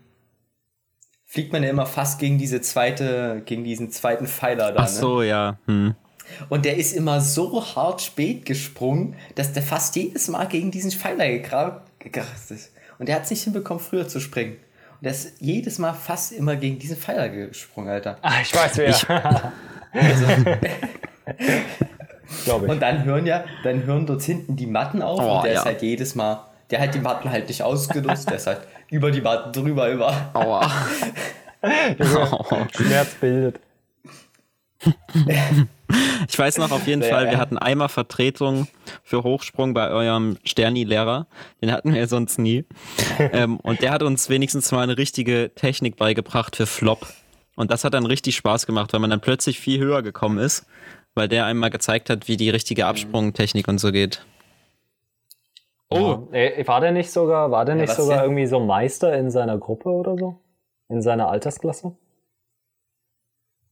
[1.27, 4.85] fliegt man ja immer fast gegen diese zweite, gegen diesen zweiten Pfeiler da.
[4.85, 4.93] Ach ne?
[4.93, 5.27] so, ne?
[5.27, 5.59] ja.
[5.66, 5.95] Hm.
[6.49, 10.91] Und der ist immer so hart spät gesprungen, dass der fast jedes Mal gegen diesen
[10.91, 12.72] Pfeiler gekracht ist.
[12.99, 14.57] Und der hat es nicht hinbekommen, früher zu springen.
[14.95, 18.18] Und der ist jedes Mal fast immer gegen diesen Pfeiler gesprungen, Alter.
[18.22, 18.89] Ah, ich weiß wer.
[18.89, 19.09] Ich,
[19.93, 20.27] also,
[22.47, 22.53] ich.
[22.53, 25.61] Und dann hören ja, dann hören dort hinten die Matten auf oh, und der ja.
[25.61, 28.60] ist halt jedes Mal, der hat die Matten halt nicht ausgenutzt, der ist halt
[28.90, 30.30] über die Matten drüber über.
[30.34, 30.70] Aua.
[32.72, 33.60] Schmerz bildet.
[36.28, 38.66] Ich weiß noch auf jeden ja, Fall, wir hatten einmal Vertretung
[39.04, 41.26] für Hochsprung bei eurem Sterni-Lehrer.
[41.62, 42.64] Den hatten wir sonst nie.
[43.18, 47.06] ähm, und der hat uns wenigstens mal eine richtige Technik beigebracht für Flop.
[47.54, 50.66] Und das hat dann richtig Spaß gemacht, weil man dann plötzlich viel höher gekommen ist,
[51.14, 54.24] weil der einmal gezeigt hat, wie die richtige Absprungtechnik und so geht.
[55.89, 56.28] Oh.
[56.32, 56.66] Ja.
[56.66, 60.16] War der nicht sogar, war der nicht sogar irgendwie so Meister in seiner Gruppe oder
[60.16, 60.41] so?
[60.89, 61.97] In seiner Altersklasse?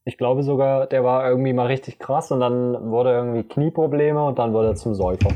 [0.05, 4.39] Ich glaube sogar, der war irgendwie mal richtig krass und dann wurde irgendwie Knieprobleme und
[4.39, 5.31] dann wurde er zum Säufer.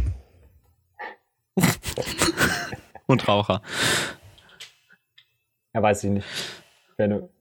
[3.07, 3.63] und Raucher.
[5.75, 6.27] Ja, weiß ich nicht.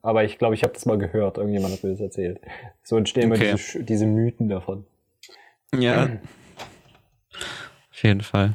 [0.01, 1.37] Aber ich glaube, ich habe das mal gehört.
[1.37, 2.39] Irgendjemand hat mir das erzählt.
[2.83, 3.49] So entstehen okay.
[3.49, 4.85] immer diese, diese Mythen davon.
[5.75, 6.03] Ja.
[7.91, 8.53] Auf jeden Fall.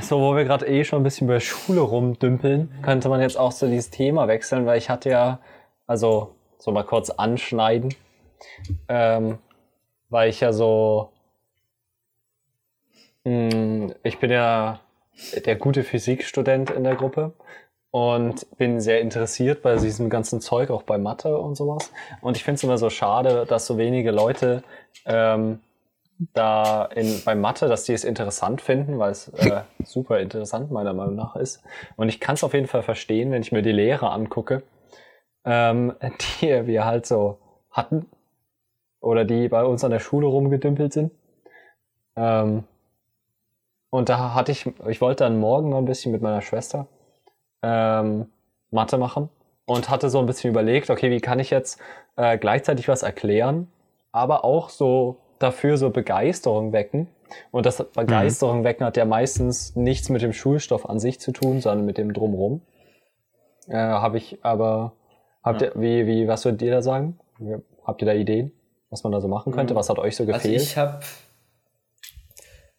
[0.00, 3.52] So, wo wir gerade eh schon ein bisschen über Schule rumdümpeln, könnte man jetzt auch
[3.52, 5.40] zu dieses Thema wechseln, weil ich hatte ja,
[5.88, 7.92] also so mal kurz anschneiden,
[8.88, 9.38] ähm,
[10.08, 11.10] weil ich ja so,
[13.24, 14.80] mh, hm, ich bin ja
[15.44, 17.32] der gute Physikstudent in der Gruppe
[17.90, 21.90] und bin sehr interessiert bei diesem ganzen Zeug, auch bei Mathe und sowas.
[22.20, 24.62] Und ich finde es immer so schade, dass so wenige Leute
[25.06, 25.60] ähm,
[26.18, 30.94] da in, bei Mathe, dass die es interessant finden, weil es äh, super interessant meiner
[30.94, 31.62] Meinung nach ist.
[31.96, 34.62] Und ich kann es auf jeden Fall verstehen, wenn ich mir die Lehrer angucke,
[35.44, 35.94] ähm,
[36.40, 37.38] die wir halt so
[37.70, 38.06] hatten
[39.00, 41.12] oder die bei uns an der Schule rumgedümpelt sind.
[42.16, 42.64] Ähm,
[43.90, 46.86] und da hatte ich, ich wollte dann morgen noch ein bisschen mit meiner Schwester
[47.62, 48.26] ähm,
[48.70, 49.28] Mathe machen
[49.66, 51.80] und hatte so ein bisschen überlegt, okay, wie kann ich jetzt
[52.16, 53.70] äh, gleichzeitig was erklären,
[54.12, 57.08] aber auch so dafür so Begeisterung wecken.
[57.50, 58.64] Und das Begeisterung mhm.
[58.64, 62.12] wecken hat ja meistens nichts mit dem Schulstoff an sich zu tun, sondern mit dem
[62.12, 62.62] Drumherum.
[63.68, 64.92] Äh, Habe ich aber,
[65.42, 65.68] habt ja.
[65.68, 67.18] ihr, wie, wie, was würdet ihr da sagen?
[67.84, 68.52] Habt ihr da Ideen,
[68.90, 69.74] was man da so machen könnte?
[69.74, 69.78] Mhm.
[69.78, 70.54] Was hat euch so also gefehlt?
[70.54, 71.00] Also ich habe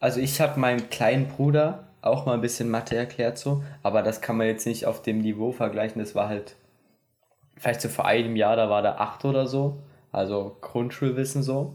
[0.00, 4.20] also ich habe meinem kleinen Bruder auch mal ein bisschen Mathe erklärt so, aber das
[4.20, 6.00] kann man jetzt nicht auf dem Niveau vergleichen.
[6.00, 6.54] Das war halt
[7.56, 9.82] vielleicht so vor einem Jahr, da war der acht oder so,
[10.12, 11.74] also Grundschulwissen so.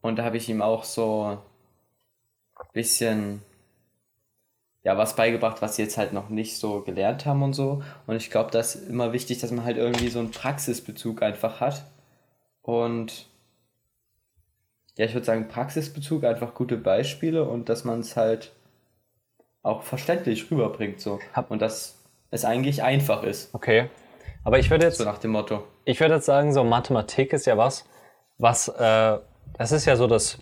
[0.00, 1.38] Und da habe ich ihm auch so
[2.56, 3.42] ein bisschen
[4.88, 7.82] ja, was beigebracht, was sie jetzt halt noch nicht so gelernt haben und so.
[8.06, 11.60] Und ich glaube, das ist immer wichtig, dass man halt irgendwie so einen Praxisbezug einfach
[11.60, 11.84] hat.
[12.62, 13.26] Und
[14.96, 18.52] ja, ich würde sagen, Praxisbezug, einfach gute Beispiele und dass man es halt
[19.62, 21.18] auch verständlich rüberbringt so.
[21.48, 21.98] Und dass
[22.30, 23.54] es eigentlich einfach ist.
[23.54, 23.90] Okay.
[24.44, 24.98] Aber ich würde jetzt.
[24.98, 25.64] So nach dem Motto.
[25.84, 27.84] Ich würde jetzt sagen, so Mathematik ist ja was,
[28.38, 29.18] was äh,
[29.54, 30.38] das ist ja so das,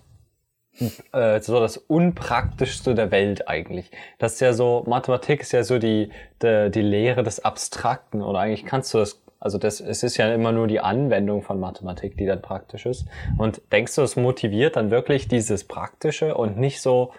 [1.13, 3.91] äh, so das Unpraktischste der Welt eigentlich.
[4.19, 6.11] Das ist ja so, Mathematik ist ja so die,
[6.43, 8.23] die, die Lehre des Abstrakten.
[8.23, 11.61] Und eigentlich kannst du das, also das, es ist ja immer nur die Anwendung von
[11.61, 13.07] Mathematik, die dann praktisch ist.
[13.39, 17.13] Und denkst du, es motiviert dann wirklich dieses Praktische und nicht so,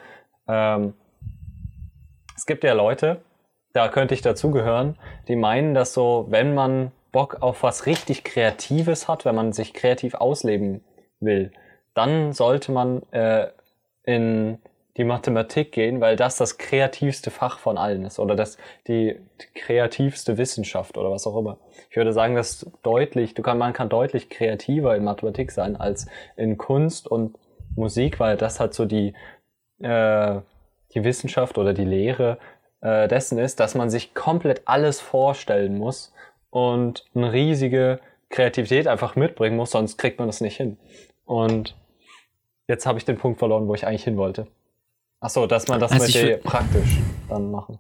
[0.48, 0.94] ähm,
[2.36, 3.22] Es gibt ja Leute,
[3.74, 9.08] da könnte ich dazugehören, die meinen, dass so, wenn man Bock auf was richtig Kreatives
[9.08, 10.84] hat, wenn man sich kreativ ausleben
[11.20, 11.52] will,
[11.98, 13.48] dann sollte man äh,
[14.04, 14.60] in
[14.98, 19.20] die Mathematik gehen, weil das das kreativste Fach von allen ist oder das die
[19.54, 21.58] kreativste Wissenschaft oder was auch immer.
[21.90, 26.08] Ich würde sagen, dass deutlich, du kann, man kann deutlich kreativer in Mathematik sein als
[26.36, 27.38] in Kunst und
[27.76, 29.14] Musik, weil das halt so die
[29.80, 30.40] äh,
[30.94, 32.38] die Wissenschaft oder die Lehre
[32.82, 36.14] äh, dessen ist, dass man sich komplett alles vorstellen muss
[36.50, 40.78] und eine riesige Kreativität einfach mitbringen muss, sonst kriegt man das nicht hin.
[41.26, 41.76] Und
[42.68, 44.48] jetzt habe ich den Punkt verloren, wo ich eigentlich hin wollte.
[45.20, 46.98] Ach so, dass man das also mit praktisch
[47.28, 47.80] dann machen.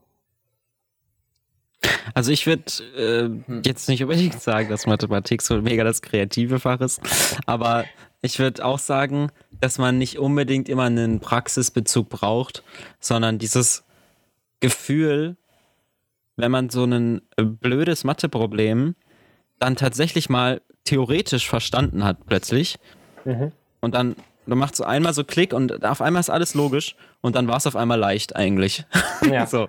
[2.14, 2.64] Also ich würde
[2.98, 7.02] äh, jetzt nicht unbedingt sagen, dass Mathematik so mega das kreative Fach ist,
[7.46, 7.86] aber
[8.22, 9.30] ich würde auch sagen,
[9.62, 12.64] dass man nicht unbedingt immer einen Praxisbezug braucht,
[13.00, 13.84] sondern dieses
[14.60, 15.38] Gefühl,
[16.36, 18.96] wenn man so ein äh, blödes Matheproblem
[19.60, 22.80] dann tatsächlich mal theoretisch verstanden hat plötzlich
[23.26, 23.52] mhm.
[23.82, 24.16] und dann
[24.50, 27.58] dann macht so einmal so Klick und auf einmal ist alles logisch und dann war
[27.58, 28.86] es auf einmal leicht eigentlich.
[29.32, 29.46] Ja.
[29.46, 29.68] so.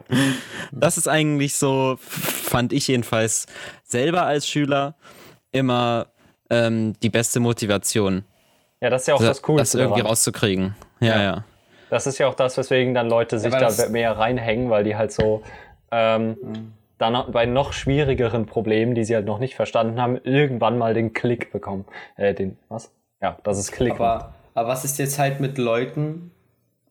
[0.71, 3.47] Das ist eigentlich so, fand ich jedenfalls
[3.83, 4.95] selber als Schüler
[5.53, 6.07] immer
[6.51, 8.25] ähm, die beste Motivation.
[8.81, 9.63] Ja, das ist ja auch das, das Coolste.
[9.63, 10.11] Das irgendwie daran.
[10.11, 10.77] rauszukriegen.
[11.01, 11.45] Ja, ja, ja,
[11.91, 14.97] Das ist ja auch das, weswegen dann Leute sich ja, da mehr reinhängen, weil die
[14.97, 15.43] halt so
[15.91, 16.73] ähm, mhm.
[16.99, 21.15] dann bei noch schwierigeren Problemen, die sie halt noch nicht verstanden haben, irgendwann mal den
[21.15, 21.85] Klick bekommen.
[22.17, 22.93] Äh, den, was?
[23.21, 23.95] Ja, das ist Klick.
[23.95, 26.33] Aber, aber was ist jetzt halt mit Leuten,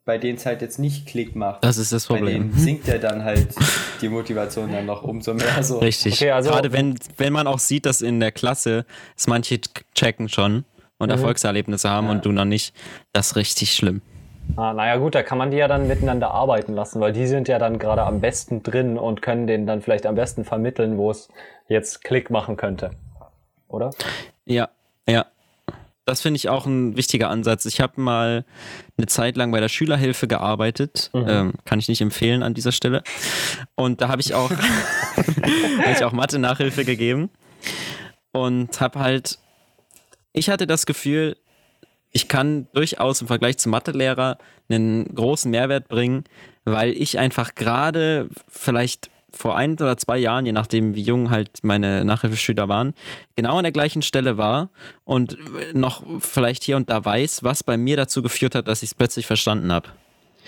[0.06, 1.64] bei denen es halt jetzt nicht Klick macht?
[1.64, 2.26] Das ist das Problem.
[2.26, 3.50] Bei denen sinkt ja dann halt
[4.02, 5.62] die Motivation dann noch umso mehr.
[5.64, 5.80] So.
[5.80, 6.14] Richtig.
[6.14, 8.86] Okay, also Gerade wenn, wenn man auch sieht, dass in der Klasse
[9.18, 9.60] es manche
[9.94, 10.64] checken schon
[10.98, 11.16] und mhm.
[11.16, 12.14] Erfolgserlebnisse haben ja.
[12.14, 12.74] und du noch nicht,
[13.14, 14.02] das ist richtig schlimm.
[14.56, 17.50] Ah, naja gut, da kann man die ja dann miteinander arbeiten lassen, weil die sind
[17.50, 21.12] ja dann gerade am besten drin und können denen dann vielleicht am besten vermitteln, wo
[21.12, 21.28] es
[21.68, 22.92] jetzt Klick machen könnte.
[23.68, 23.90] Oder?
[24.46, 24.70] Ja,
[25.08, 25.26] ja.
[26.08, 27.66] Das finde ich auch ein wichtiger Ansatz.
[27.66, 28.46] Ich habe mal
[28.98, 31.12] eine Zeit lang bei der Schülerhilfe gearbeitet.
[31.14, 31.26] Mhm.
[31.28, 33.04] Ähm, kann ich nicht empfehlen an dieser Stelle.
[33.76, 34.50] Und da habe ich auch,
[35.86, 37.30] hab ich auch Mathe-Nachhilfe gegeben.
[38.32, 39.38] Und habe halt
[40.38, 41.36] ich hatte das Gefühl,
[42.12, 44.38] ich kann durchaus im Vergleich zum Mathelehrer
[44.70, 46.26] einen großen Mehrwert bringen,
[46.64, 51.64] weil ich einfach gerade vielleicht vor ein oder zwei Jahren, je nachdem wie jung halt
[51.64, 52.94] meine Nachhilfeschüler waren,
[53.36, 54.70] genau an der gleichen Stelle war
[55.04, 55.38] und
[55.74, 58.96] noch vielleicht hier und da weiß, was bei mir dazu geführt hat, dass ich es
[58.96, 59.90] plötzlich verstanden habe.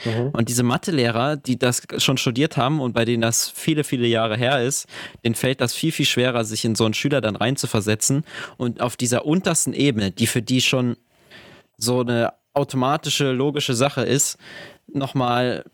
[0.05, 0.29] Mhm.
[0.29, 4.37] Und diese Mathelehrer, die das schon studiert haben und bei denen das viele, viele Jahre
[4.37, 4.87] her ist,
[5.23, 8.23] denen fällt das viel, viel schwerer, sich in so einen Schüler dann reinzuversetzen
[8.57, 10.95] und auf dieser untersten Ebene, die für die schon
[11.77, 14.37] so eine automatische, logische Sache ist,
[14.87, 15.65] nochmal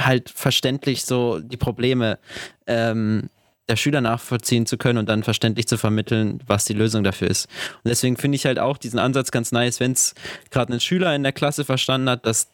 [0.00, 2.18] halt verständlich so die Probleme
[2.66, 3.30] ähm,
[3.68, 7.46] der Schüler nachvollziehen zu können und dann verständlich zu vermitteln, was die Lösung dafür ist.
[7.82, 10.14] Und deswegen finde ich halt auch diesen Ansatz ganz nice, wenn es
[10.50, 12.48] gerade ein Schüler in der Klasse verstanden hat, dass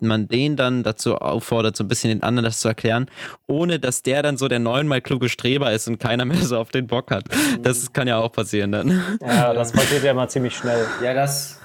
[0.00, 3.06] man den dann dazu auffordert, so ein bisschen den anderen das zu erklären,
[3.46, 6.70] ohne dass der dann so der neunmal kluge Streber ist und keiner mehr so auf
[6.70, 7.24] den Bock hat.
[7.62, 9.02] Das kann ja auch passieren dann.
[9.20, 10.86] Ja, das passiert ja mal ziemlich schnell.
[11.02, 11.60] Ja, das.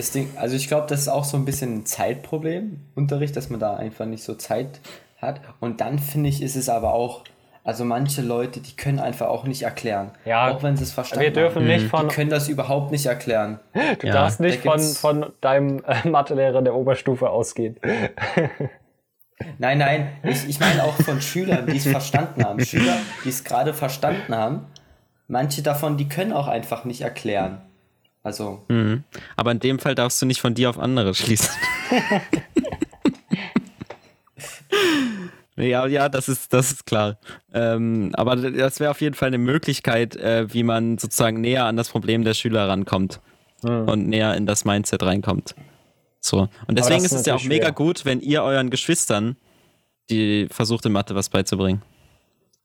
[0.00, 3.50] Das Ding, also ich glaube, das ist auch so ein bisschen ein Zeitproblem, Unterricht, dass
[3.50, 4.80] man da einfach nicht so Zeit
[5.18, 5.42] hat.
[5.60, 7.22] Und dann finde ich, ist es aber auch
[7.64, 10.12] also manche Leute, die können einfach auch nicht erklären.
[10.24, 11.66] Ja, auch wenn sie es verstanden wir dürfen haben.
[11.68, 13.60] Nicht von, die können das überhaupt nicht erklären.
[13.98, 17.76] Du ja, darfst nicht von, von deinem äh, Mathelehrer der Oberstufe ausgehen.
[19.58, 22.64] Nein, nein, ich, ich meine auch von Schülern, die es verstanden haben.
[22.64, 22.96] Schüler,
[23.26, 24.64] die es gerade verstanden haben.
[25.28, 27.60] Manche davon, die können auch einfach nicht erklären.
[28.22, 28.64] Also.
[28.68, 29.04] Mhm.
[29.36, 31.50] Aber in dem Fall darfst du nicht von dir auf andere schließen.
[35.56, 37.18] Ja, ja, das ist, das ist klar.
[37.52, 41.76] Ähm, aber das wäre auf jeden Fall eine Möglichkeit, äh, wie man sozusagen näher an
[41.76, 43.20] das Problem der Schüler rankommt
[43.62, 43.86] mhm.
[43.86, 45.54] und näher in das Mindset reinkommt.
[46.18, 46.48] So.
[46.66, 47.72] Und deswegen ist, ist es ja auch mega schwer.
[47.72, 49.36] gut, wenn ihr euren Geschwistern
[50.10, 51.82] die versucht in Mathe was beizubringen.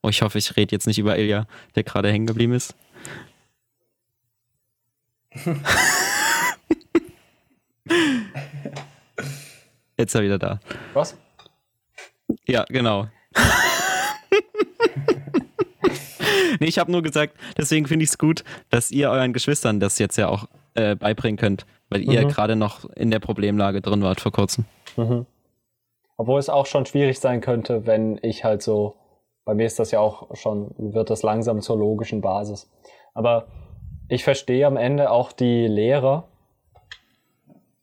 [0.02, 2.74] Oh, ich hoffe, ich rede jetzt nicht über Ilja, der gerade hängen geblieben ist.
[9.98, 10.60] Jetzt ist er wieder da.
[10.92, 11.16] Was?
[12.46, 13.06] Ja, genau.
[16.60, 19.98] nee, ich habe nur gesagt, deswegen finde ich es gut, dass ihr euren Geschwistern das
[19.98, 22.10] jetzt ja auch äh, beibringen könnt, weil mhm.
[22.10, 24.66] ihr gerade noch in der Problemlage drin wart vor kurzem.
[24.96, 25.26] Mhm.
[26.18, 28.96] Obwohl es auch schon schwierig sein könnte, wenn ich halt so,
[29.44, 32.70] bei mir ist das ja auch schon, wird das langsam zur logischen Basis.
[33.14, 33.46] Aber
[34.08, 36.24] ich verstehe am Ende auch die Lehrer,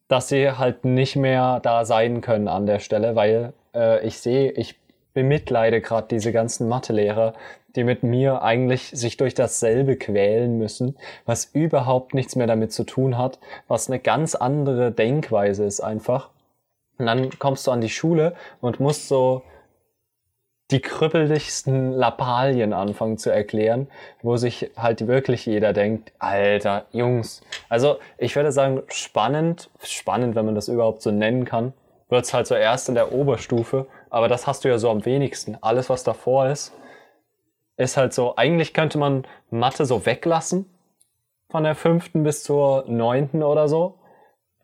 [0.08, 4.52] dass sie halt nicht mehr da sein können an der Stelle, weil äh, ich sehe,
[4.52, 4.80] ich
[5.14, 7.34] bemitleide gerade diese ganzen Mathelehrer,
[7.76, 10.96] die mit mir eigentlich sich durch dasselbe quälen müssen,
[11.26, 16.30] was überhaupt nichts mehr damit zu tun hat, was eine ganz andere Denkweise ist einfach.
[17.00, 19.42] Und dann kommst du an die Schule und musst so
[20.74, 23.88] die krüppeligsten Lappalien anfangen zu erklären,
[24.22, 27.42] wo sich halt wirklich jeder denkt, Alter, Jungs.
[27.70, 31.74] Also ich würde sagen, spannend, spannend, wenn man das überhaupt so nennen kann,
[32.10, 35.58] wird's halt so erst in der Oberstufe, aber das hast du ja so am wenigsten.
[35.62, 36.74] Alles, was davor ist,
[37.78, 40.66] ist halt so, eigentlich könnte man Mathe so weglassen,
[41.50, 44.00] von der fünften bis zur neunten oder so,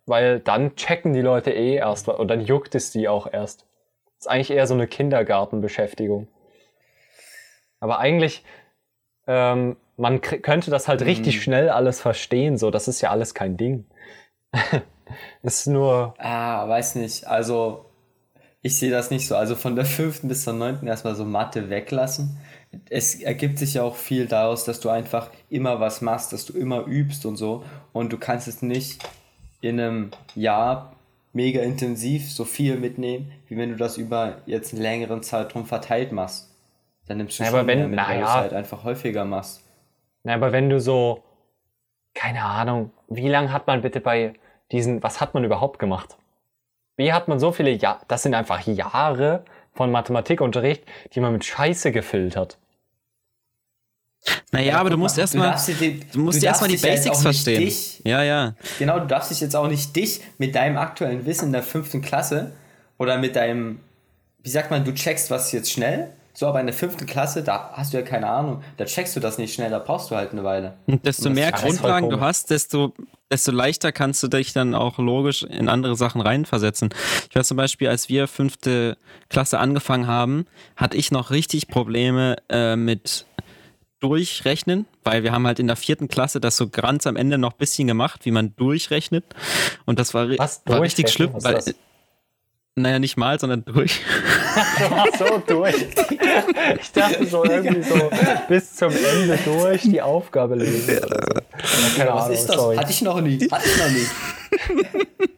[0.07, 3.68] weil dann checken die Leute eh erst und dann juckt es die auch erst.
[4.19, 6.27] Das ist eigentlich eher so eine Kindergartenbeschäftigung.
[7.79, 8.43] Aber eigentlich,
[9.27, 11.41] ähm, man könnte das halt richtig Mhm.
[11.41, 13.85] schnell alles verstehen, so, das ist ja alles kein Ding.
[15.41, 17.27] ist nur, Ah, weiß nicht.
[17.27, 17.85] Also,
[18.61, 19.37] ich sehe das nicht so.
[19.37, 22.37] Also von der fünften bis zur neunten erstmal so Mathe weglassen.
[22.89, 26.57] Es ergibt sich ja auch viel daraus, dass du einfach immer was machst, dass du
[26.57, 27.63] immer übst und so.
[27.93, 29.01] Und du kannst es nicht
[29.61, 30.93] in einem Jahr
[31.43, 36.11] mega intensiv so viel mitnehmen, wie wenn du das über jetzt einen längeren Zeitraum verteilt
[36.11, 36.49] machst.
[37.07, 38.41] Dann nimmst du Ja, schon wenn- mehr mit, weil du es naja.
[38.41, 39.63] halt einfach häufiger machst.
[40.23, 41.23] na, aber wenn du so,
[42.13, 44.33] keine Ahnung, wie lange hat man bitte bei
[44.71, 46.17] diesen, was hat man überhaupt gemacht?
[46.97, 50.83] Wie hat man so viele Jahre, das sind einfach Jahre von Mathematikunterricht,
[51.13, 52.57] die man mit Scheiße gefüllt hat.
[54.51, 57.61] Naja, aber du musst Du erstmal, die- du musst du erstmal die Basics verstehen.
[57.65, 58.55] dich- Ja, ja.
[58.79, 62.01] Genau, du darfst dich jetzt auch nicht dich mit deinem aktuellen Wissen in der fünften
[62.01, 62.51] Klasse
[62.97, 63.79] oder mit deinem,
[64.43, 67.71] wie sagt man, du checkst was jetzt schnell, so aber in der fünften Klasse, da
[67.73, 70.31] hast du ja keine Ahnung, da checkst du das nicht schnell, da brauchst du halt
[70.31, 70.73] eine Weile.
[70.87, 72.93] Und desto Das mehr Grundlagen du hast, desto,
[73.31, 76.89] desto leichter kannst du dich dann auch logisch in andere Sachen reinversetzen.
[77.29, 78.97] Ich weiß zum Beispiel, als wir fünfte
[79.29, 80.45] Klasse angefangen haben,
[80.75, 83.25] hatte ich noch richtig Probleme äh, mit
[83.99, 87.51] Durchrechnen, weil wir haben halt in der vierten Klasse das so ganz am Ende noch
[87.53, 89.25] ein bisschen gemacht, wie man durchrechnet.
[89.85, 90.61] Und das war, Was?
[90.65, 91.61] war richtig schlimm, Was weil,
[92.75, 93.99] naja, nicht mal, sondern durch.
[94.55, 95.75] Ach so, durch.
[96.81, 98.09] Ich dachte so irgendwie so
[98.47, 100.91] bis zum Ende durch die Aufgabe so.
[100.93, 100.99] Ja,
[101.97, 102.55] keine Was Ahnung, ist das?
[102.55, 102.77] sorry.
[102.77, 104.97] Hatte ich noch nie, hatte ich noch nie.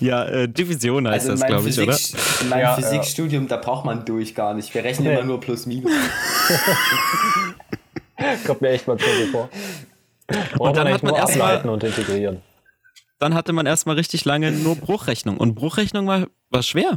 [0.00, 1.96] ja, äh, Division heißt Also in das, meinem, glaube ich, oder?
[2.42, 4.72] In meinem Ja, Physikstudium, da braucht man durch gar nicht.
[4.74, 5.14] Wir rechnen Nee.
[5.14, 5.90] immer nur plus minus.
[8.46, 9.48] Kommt mir echt mal so vor.
[10.58, 12.42] Und dann hat man erst mal- ableiten und integrieren.
[13.18, 15.36] dann hatte man erstmal richtig lange nur Bruchrechnung.
[15.36, 16.96] Und Bruchrechnung war, war schwer.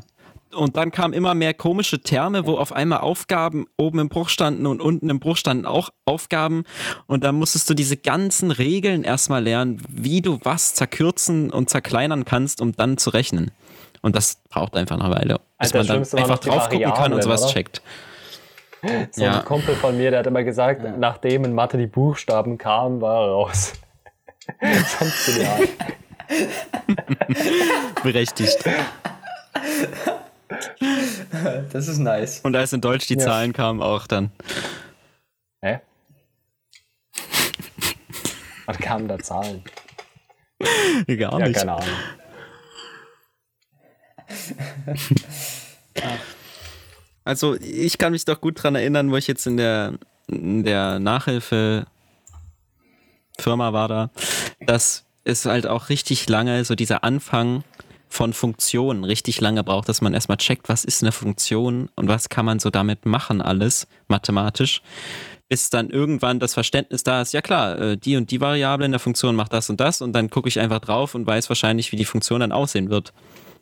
[0.53, 4.65] Und dann kamen immer mehr komische Terme, wo auf einmal Aufgaben oben im Bruch standen
[4.65, 6.63] und unten im Bruch standen auch Aufgaben.
[7.05, 12.25] Und dann musstest du diese ganzen Regeln erstmal lernen, wie du was zerkürzen und zerkleinern
[12.25, 13.51] kannst, um dann zu rechnen.
[14.01, 17.21] Und das braucht einfach eine Weile, bis Alter, man dann einfach drauf gucken kann und
[17.21, 17.53] sowas oder?
[17.53, 17.81] checkt.
[19.11, 19.39] So Ja.
[19.39, 23.25] ein Kumpel von mir, der hat immer gesagt, nachdem in Mathe die Buchstaben kamen, war
[23.25, 23.73] er raus.
[24.99, 25.67] Sonst genial.
[28.03, 28.63] Berechtigt.
[31.71, 32.39] Das ist nice.
[32.41, 33.19] Und als in Deutsch die Ja.
[33.19, 34.31] Zahlen kamen, auch dann.
[35.61, 35.79] Hä?
[38.65, 39.63] Was kamen da Zahlen?
[41.07, 41.55] Gar Ja, nicht.
[41.57, 41.87] keine Ahnung.
[47.25, 49.93] Also ich kann mich doch gut dran erinnern, wo ich jetzt in der,
[50.27, 51.85] in der Nachhilfe
[53.37, 54.09] Firma war da,
[54.65, 57.63] dass es halt auch richtig lange, so dieser Anfang
[58.09, 62.27] von Funktionen richtig lange braucht, dass man erstmal checkt, was ist eine Funktion und was
[62.29, 64.81] kann man so damit machen alles, mathematisch,
[65.47, 68.91] bis dann irgendwann das Verständnis da ist, ja klar, äh, die und die Variable in
[68.91, 71.91] der Funktion macht das und das und dann gucke ich einfach drauf und weiß wahrscheinlich,
[71.91, 73.13] wie die Funktion dann aussehen wird.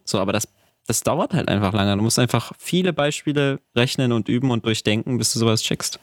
[0.06, 0.48] So, aber das,
[0.86, 1.96] das dauert halt einfach lange.
[1.98, 6.00] Du musst einfach viele Beispiele rechnen und üben und durchdenken, bis du sowas checkst.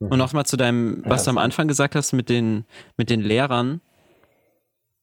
[0.00, 2.64] Und nochmal zu deinem, was du am Anfang gesagt hast mit den,
[2.96, 3.80] mit den Lehrern.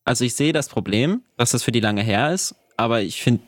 [0.06, 3.44] Also ich sehe das Problem, dass das für die lange her ist, aber ich finde,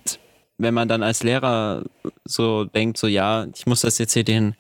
[0.58, 1.84] wenn man dann als Lehrer
[2.24, 4.54] so denkt, so ja, ich muss das jetzt hier den,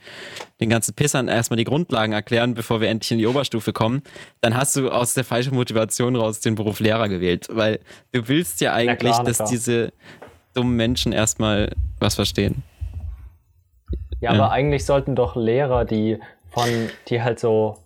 [0.60, 4.02] den ganzen Pissern erstmal die Grundlagen erklären, bevor wir endlich in die Oberstufe kommen,
[4.42, 7.80] dann hast du aus der falschen Motivation raus den Beruf Lehrer gewählt, weil
[8.14, 9.50] du willst ja eigentlich, klar, dass klar.
[9.50, 9.94] diese
[10.56, 12.64] dummen Menschen erstmal was verstehen.
[14.20, 14.39] Ja, Ja.
[14.39, 16.18] aber eigentlich sollten doch Lehrer, die
[16.50, 16.68] von,
[17.10, 17.78] die halt so,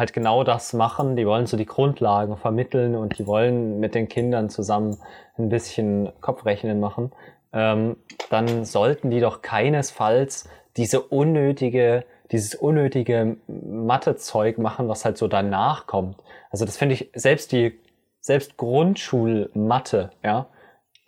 [0.00, 4.08] halt genau das machen, die wollen so die Grundlagen vermitteln und die wollen mit den
[4.08, 4.98] Kindern zusammen
[5.38, 7.12] ein bisschen Kopfrechnen machen,
[7.52, 7.96] ähm,
[8.30, 15.86] dann sollten die doch keinesfalls diese unnötige, dieses unnötige Mathezeug machen, was halt so danach
[15.86, 16.16] kommt.
[16.50, 17.78] Also das finde ich, selbst die,
[18.20, 20.46] selbst Grundschulmathe, ja,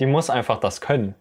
[0.01, 1.15] die muss einfach das können.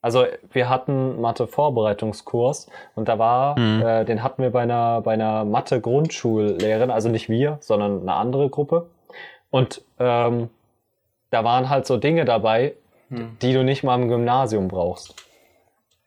[0.00, 3.82] Also wir hatten Mathe-Vorbereitungskurs und da war, Mhm.
[3.82, 8.48] äh, den hatten wir bei einer, bei einer Mathe-Grundschullehrerin, also nicht wir, sondern eine andere
[8.48, 8.86] Gruppe.
[9.50, 10.50] Und ähm,
[11.30, 12.74] da waren halt so Dinge dabei,
[13.10, 13.36] Hm.
[13.40, 15.14] die du nicht mal im Gymnasium brauchst.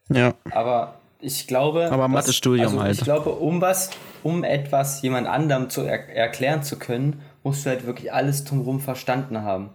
[0.09, 0.33] Ja.
[0.51, 1.89] Aber ich glaube.
[1.91, 2.93] Aber Mathestudium also halt.
[2.97, 3.89] Ich glaube, um was,
[4.23, 8.79] um etwas jemand anderem zu er erklären zu können, musst du halt wirklich alles drumherum
[8.79, 9.69] verstanden haben.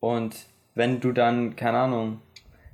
[0.00, 0.34] Und
[0.74, 2.20] wenn du dann, keine Ahnung,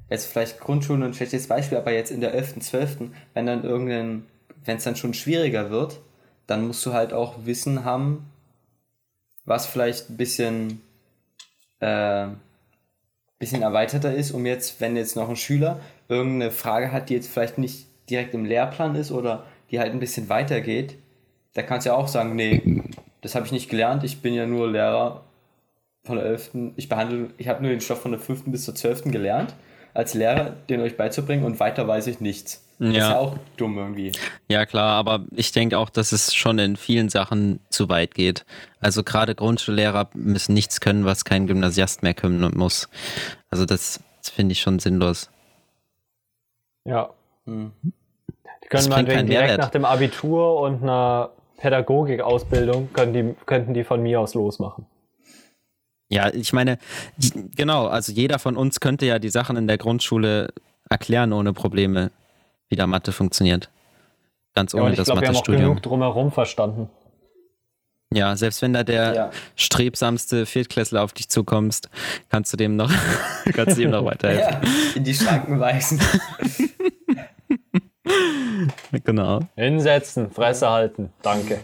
[0.09, 2.97] jetzt vielleicht Grundschule ein schlechtes Beispiel, aber jetzt in der 11., 12.,
[3.35, 4.27] wenn dann irgendein,
[4.65, 6.01] wenn es dann schon schwieriger wird,
[6.47, 8.31] dann musst du halt auch Wissen haben,
[9.45, 10.81] was vielleicht ein bisschen,
[11.81, 12.29] äh,
[13.39, 17.29] bisschen erweiterter ist, um jetzt, wenn jetzt noch ein Schüler irgendeine Frage hat, die jetzt
[17.29, 20.97] vielleicht nicht direkt im Lehrplan ist oder die halt ein bisschen weiter geht,
[21.55, 22.83] da kannst du ja auch sagen, nee,
[23.23, 25.25] das habe ich nicht gelernt, ich bin ja nur Lehrer
[26.05, 28.45] von der 11., ich behandle, ich habe nur den Stoff von der 5.
[28.47, 29.11] bis zur 12.
[29.11, 29.55] gelernt,
[29.97, 32.63] als Lehrer, den euch beizubringen und weiter weiß ich nichts.
[32.79, 33.19] Das ist Ja.
[33.19, 34.13] auch dumm irgendwie.
[34.49, 38.45] Ja, klar, aber ich denke auch, dass es schon in vielen Sachen zu weit geht.
[38.81, 42.89] Also gerade Grundschullehrer müssen nichts können, was kein Gymnasiast mehr können muss.
[43.51, 45.31] Also das, das finde ich schon sinnlos.
[46.85, 47.11] Ja.
[47.47, 47.73] Hm.
[48.63, 49.59] Die können meinetwegen keinen direkt Mehrwert.
[49.61, 54.85] nach dem Abitur und einer Pädagogikausbildung können die, könnten die von mir aus losmachen.
[56.09, 56.79] Ja, ich meine,
[57.57, 60.49] genau, also jeder von uns könnte ja die Sachen in der Grundschule
[60.89, 62.11] erklären ohne Probleme,
[62.69, 63.71] wie da Mathe funktioniert.
[64.55, 65.63] Ganz Ja, ohne und ich das glaube, wir haben auch Mathestudium.
[65.71, 66.89] genug drumherum verstanden.
[68.15, 69.31] Ja, selbst wenn da der Ja.
[69.57, 71.91] strebsamste Viertklässler auf dich zukommst,
[72.31, 72.91] kannst du dem noch,
[73.53, 74.61] kannst du ihm noch weiterhelfen.
[74.63, 76.01] Ja, in die Schranken weisen.
[79.05, 79.41] Genau.
[79.57, 81.13] Hinsetzen, Fresse halten.
[81.23, 81.61] Danke.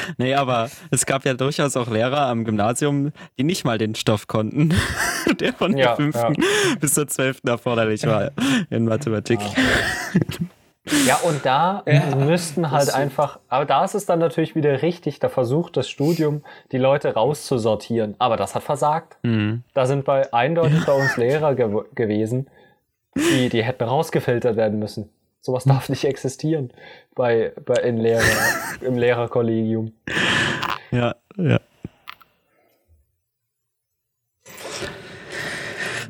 [0.18, 4.26] Nee, aber es gab ja durchaus auch Lehrer am Gymnasium, die nicht mal den Stoff
[4.26, 4.74] konnten,
[5.40, 6.36] der von Ja, der fünften
[6.80, 8.30] bis zur zwölften erforderlich war
[8.70, 9.40] in Mathematik.
[11.06, 15.20] Ja, und da Ja, müssten halt einfach, aber da ist es dann natürlich wieder richtig,
[15.20, 18.16] da versucht das Studium, die Leute rauszusortieren.
[18.18, 19.16] Aber das hat versagt.
[19.22, 19.62] Mhm.
[19.74, 22.48] Da sind bei eindeutig bei uns Lehrer gew gewesen,
[23.14, 25.08] die, die hätten rausgefiltert werden müssen.
[25.44, 26.72] Sowas darf nicht existieren
[27.16, 28.22] bei, bei in Lehrer,
[28.80, 29.92] im Lehrerkollegium.
[30.92, 31.60] Ja, ja.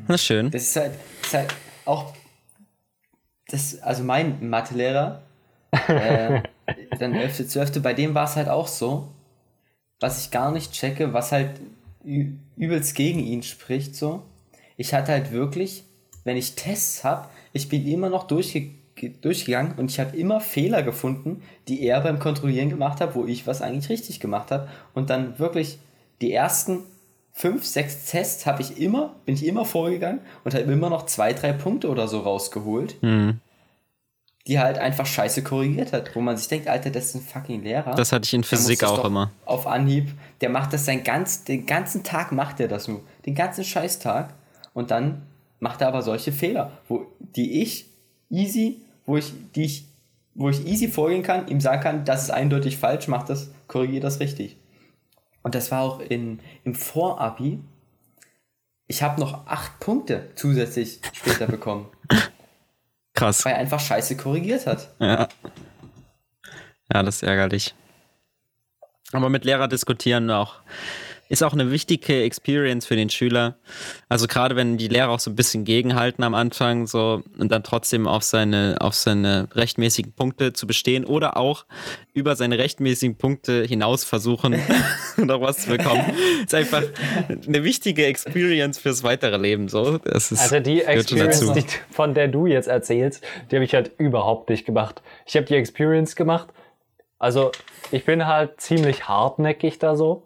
[0.07, 0.51] Na schön.
[0.51, 1.55] Das ist halt, das ist halt
[1.85, 2.13] auch.
[3.47, 5.23] Das, also mein Mathelehrer,
[5.71, 6.41] äh,
[6.99, 9.09] dann 11., 12., bei dem war es halt auch so,
[9.99, 11.59] was ich gar nicht checke, was halt
[12.03, 14.21] übelst gegen ihn spricht, so.
[14.77, 15.85] Ich hatte halt wirklich,
[16.23, 18.82] wenn ich Tests habe, ich bin immer noch durchge
[19.21, 23.47] durchgegangen und ich habe immer Fehler gefunden, die er beim Kontrollieren gemacht hat, wo ich
[23.47, 24.67] was eigentlich richtig gemacht habe.
[24.93, 25.79] Und dann wirklich
[26.21, 26.79] die ersten
[27.31, 31.33] fünf, sechs Tests habe ich immer, bin ich immer vorgegangen und habe immer noch zwei,
[31.33, 33.39] drei Punkte oder so rausgeholt, Mhm.
[34.45, 37.63] die halt einfach scheiße korrigiert hat, wo man sich denkt, Alter, das ist ein fucking
[37.63, 37.95] Lehrer.
[37.95, 39.31] Das hatte ich in Physik auch immer.
[39.45, 43.01] Auf Anhieb, der macht das sein ganz, den ganzen Tag macht er das nur.
[43.25, 44.33] Den ganzen Scheißtag.
[44.73, 45.23] Und dann
[45.59, 47.85] macht er aber solche Fehler, wo, die ich
[48.33, 49.85] easy, wo ich, die ich,
[50.33, 54.01] wo ich easy vorgehen kann, ihm sagen kann, das ist eindeutig falsch, mach das, korrigier
[54.01, 54.57] das richtig.
[55.43, 57.59] Und das war auch in, im Vorabi.
[58.87, 61.87] Ich habe noch acht Punkte zusätzlich später bekommen,
[63.13, 63.45] Krass.
[63.45, 64.89] weil er einfach scheiße korrigiert hat.
[64.99, 65.27] Ja.
[66.91, 67.75] Ja, das ist ärgerlich.
[69.13, 70.55] Aber mit Lehrer diskutieren auch
[71.29, 73.55] ist auch eine wichtige Experience für den Schüler.
[74.09, 77.63] Also gerade wenn die Lehrer auch so ein bisschen gegenhalten am Anfang so und dann
[77.63, 81.65] trotzdem auf seine auf seine rechtmäßigen Punkte zu bestehen oder auch
[82.13, 84.59] über seine rechtmäßigen Punkte hinaus versuchen
[85.17, 86.03] noch was zu bekommen,
[86.43, 86.83] ist einfach
[87.29, 89.97] eine wichtige Experience fürs weitere Leben so.
[89.99, 93.91] Das ist Also die Experience, die, von der du jetzt erzählst, die habe ich halt
[93.97, 95.01] überhaupt nicht gemacht.
[95.25, 96.49] Ich habe die Experience gemacht.
[97.19, 97.51] Also
[97.91, 100.23] ich bin halt ziemlich hartnäckig da so.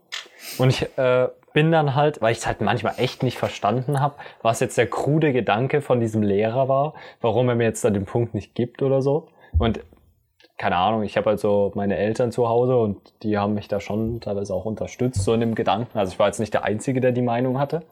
[0.57, 4.15] Und ich äh, bin dann halt, weil ich es halt manchmal echt nicht verstanden habe,
[4.41, 8.05] was jetzt der krude Gedanke von diesem Lehrer war, warum er mir jetzt da den
[8.05, 9.27] Punkt nicht gibt oder so.
[9.57, 9.79] Und
[10.57, 14.21] keine Ahnung, ich habe also meine Eltern zu Hause und die haben mich da schon
[14.21, 15.97] teilweise auch unterstützt, so in dem Gedanken.
[15.97, 17.83] Also ich war jetzt nicht der Einzige, der die Meinung hatte.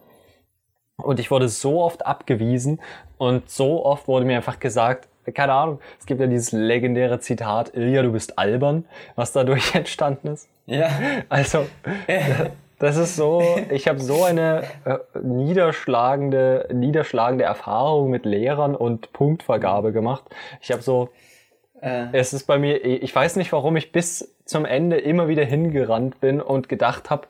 [0.96, 2.80] Und ich wurde so oft abgewiesen
[3.18, 7.74] und so oft wurde mir einfach gesagt, keine Ahnung, es gibt ja dieses legendäre Zitat,
[7.74, 8.84] Ilja, du bist albern,
[9.14, 10.48] was dadurch entstanden ist.
[10.66, 10.90] Ja.
[11.28, 11.66] Also,
[12.78, 19.92] das ist so, ich habe so eine äh, niederschlagende, niederschlagende Erfahrung mit Lehrern und Punktvergabe
[19.92, 20.24] gemacht.
[20.60, 21.10] Ich habe so,
[21.80, 25.44] Äh, es ist bei mir, ich weiß nicht, warum ich bis zum Ende immer wieder
[25.44, 27.26] hingerannt bin und gedacht habe,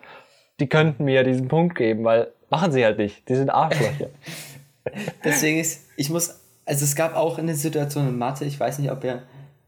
[0.61, 3.29] die könnten mir ja diesen Punkt geben, weil machen sie halt nicht.
[3.29, 4.09] Die sind Arschlöcher.
[5.25, 8.91] Deswegen ist, ich muss, also es gab auch eine Situation in Mathe, ich weiß nicht,
[8.93, 9.25] ob er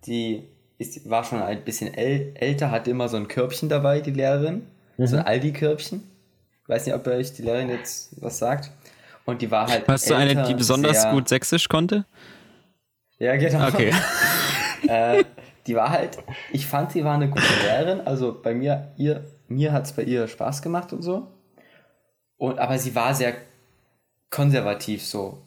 [0.06, 0.44] die
[0.78, 4.66] ist, war schon ein bisschen äl älter, hatte immer so ein Körbchen dabei, die Lehrerin.
[4.96, 5.06] Mhm.
[5.06, 6.02] So ein Aldi-Körbchen.
[6.66, 8.70] Weiß nicht, ob euch die Lehrerin jetzt was sagt.
[9.24, 9.86] Und die war halt.
[9.86, 12.04] Hast älter, du eine, die besonders gut Sächsisch konnte?
[13.18, 13.68] Ja, genau.
[13.68, 13.92] Okay.
[14.88, 15.24] äh,
[15.66, 16.18] die war halt,
[16.52, 18.00] ich fand, sie war eine gute Lehrerin.
[18.00, 21.28] Also bei mir, ihr, mir hat es bei ihr Spaß gemacht und so.
[22.36, 23.34] Und, aber sie war sehr
[24.30, 25.42] konservativ so.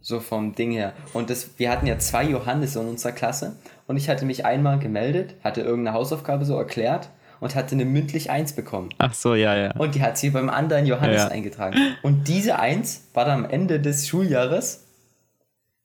[0.00, 0.92] So vom Ding her.
[1.14, 3.56] Und das, wir hatten ja zwei Johannes in unserer Klasse.
[3.86, 7.08] Und ich hatte mich einmal gemeldet, hatte irgendeine Hausaufgabe so erklärt
[7.40, 8.90] und hatte eine mündlich 1 bekommen.
[8.98, 9.72] Ach so, ja, ja.
[9.76, 11.28] Und die hat sie beim anderen Johannes ja.
[11.28, 11.76] eingetragen.
[12.02, 14.84] Und diese 1 war dann am Ende des Schuljahres,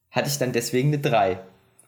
[0.10, 1.40] hatte ich dann deswegen eine 3.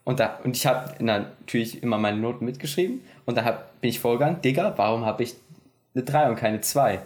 [0.04, 3.00] Und, da, und ich habe natürlich immer meine Noten mitgeschrieben.
[3.24, 5.34] Und da hab, bin ich vorgegangen, Digga, warum habe ich
[5.94, 7.00] eine 3 und keine 2?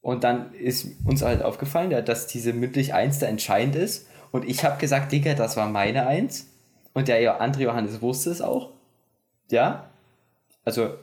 [0.00, 4.08] Und dann ist uns halt aufgefallen, dass diese mündlich 1 da entscheidend ist.
[4.30, 6.46] Und ich habe gesagt, Digga, das war meine 1.
[6.98, 8.70] Und der andere Johannes wusste es auch.
[9.52, 9.84] Ja.
[10.64, 10.94] Also,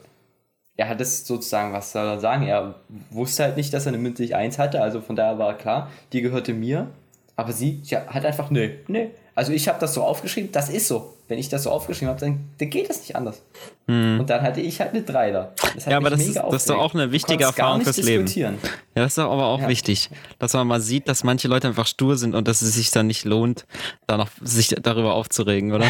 [0.76, 2.46] er hat es sozusagen, was soll er sagen?
[2.46, 2.74] Er
[3.08, 4.82] wusste halt nicht, dass er eine mündlich 1 hatte.
[4.82, 6.90] Also von daher war klar, die gehörte mir.
[7.34, 9.06] Aber sie, sie hat einfach, nö, nö.
[9.34, 12.20] Also ich habe das so aufgeschrieben, das ist so wenn ich das so aufgeschrieben habe,
[12.20, 13.42] dann, dann geht das nicht anders.
[13.88, 14.18] Hm.
[14.18, 15.52] Und dann hatte ich halt eine 3 da.
[15.86, 18.26] ja, aber das ist, das ist doch auch eine wichtige Erfahrung fürs Leben.
[18.26, 18.52] Ja,
[18.94, 19.68] das ist doch aber auch ja.
[19.68, 20.10] wichtig,
[20.40, 23.06] dass man mal sieht, dass manche Leute einfach stur sind und dass es sich dann
[23.06, 23.64] nicht lohnt,
[24.08, 25.86] da noch sich darüber aufzuregen, oder?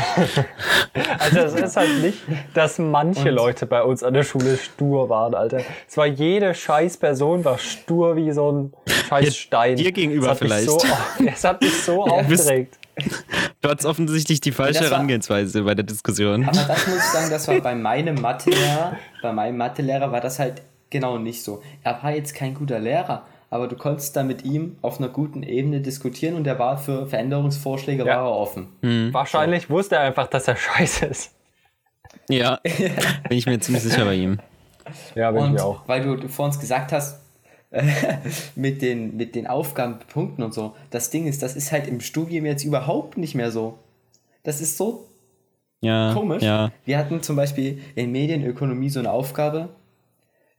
[1.19, 2.19] also es ist halt nicht,
[2.53, 3.35] dass manche und?
[3.35, 5.63] Leute bei uns an der Schule stur waren, Alter.
[5.89, 8.73] Es war jede scheiß Person war stur wie so ein
[9.09, 9.77] scheiß Stein.
[9.77, 10.69] Dir gegenüber vielleicht.
[10.69, 10.79] So,
[11.27, 12.79] es hat mich so aufgeregt.
[13.61, 16.45] Du hattest offensichtlich die falsche war, Herangehensweise bei der Diskussion.
[16.45, 20.41] Aber das muss ich sagen, das war bei meinem Mathelehrer, bei meinem Mathelehrer war das
[20.41, 21.63] halt genau nicht so.
[21.85, 25.45] Er war jetzt kein guter Lehrer, aber du konntest da mit ihm auf einer guten
[25.45, 28.17] Ebene diskutieren und er war für Veränderungsvorschläge ja.
[28.17, 28.67] war er offen.
[28.83, 29.15] Mhm.
[29.15, 29.71] Wahrscheinlich so.
[29.71, 31.33] wusste er einfach, dass er scheiße ist.
[32.29, 32.59] Ja,
[33.29, 34.41] bin ich mir ziemlich sicher bei ihm.
[35.15, 35.87] Ja, bin und ich auch.
[35.87, 37.21] Weil du vor uns gesagt hast,
[38.57, 40.75] mit, den, mit den Aufgabenpunkten und so.
[40.91, 43.79] Das Ding ist, das ist halt im Studium jetzt überhaupt nicht mehr so.
[44.43, 45.07] Das ist so
[45.87, 46.43] ja, komisch.
[46.43, 46.73] Ja.
[46.85, 49.71] Wir hatten zum Beispiel in Medienökonomie so eine Aufgabe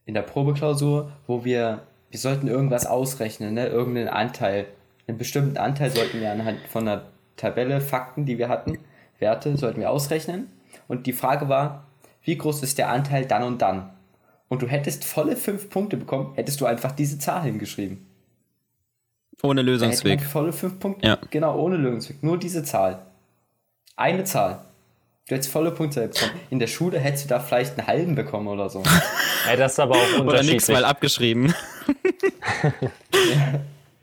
[0.06, 3.68] in der Probeklausur, wo wir, wir sollten irgendwas ausrechnen, ne?
[3.68, 4.66] irgendeinen Anteil.
[5.08, 7.04] Einen bestimmten Anteil sollten wir anhand von einer
[7.36, 8.80] Tabelle, Fakten, die wir hatten,
[9.20, 10.48] Werte, sollten wir ausrechnen.
[10.88, 11.86] Und die Frage war,
[12.24, 13.90] wie groß ist der Anteil dann und dann?
[14.50, 18.06] und du hättest volle fünf Punkte bekommen, hättest du einfach diese Zahl hingeschrieben.
[19.44, 20.22] Ohne Lösungsweg.
[20.22, 21.08] volle fünf Punkte.
[21.08, 21.18] Ja.
[21.30, 22.24] Genau, ohne Lösungsweg.
[22.24, 23.06] Nur diese Zahl.
[23.96, 24.62] Eine Zahl.
[25.28, 26.32] Du hättest volle Punkte bekommen.
[26.50, 28.82] In der Schule hättest du da vielleicht einen halben bekommen oder so.
[29.48, 30.28] Ja, das ist aber auch unterschiedlich.
[30.28, 31.54] Oder nichts mal abgeschrieben.
[33.14, 33.56] ja.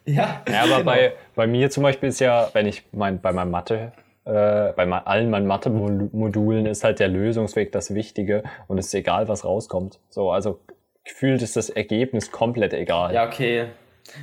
[0.12, 0.42] ja.
[0.48, 0.84] ja aber genau.
[0.84, 3.92] bei, bei mir zum Beispiel ist ja, wenn ich mein, bei meinem Mathe
[4.24, 9.28] äh, bei allen meinen Mathe-Modulen ist halt der Lösungsweg das Wichtige und es ist egal,
[9.28, 9.98] was rauskommt.
[10.08, 10.60] So, also
[11.04, 13.14] gefühlt ist das Ergebnis komplett egal.
[13.14, 13.66] Ja, okay.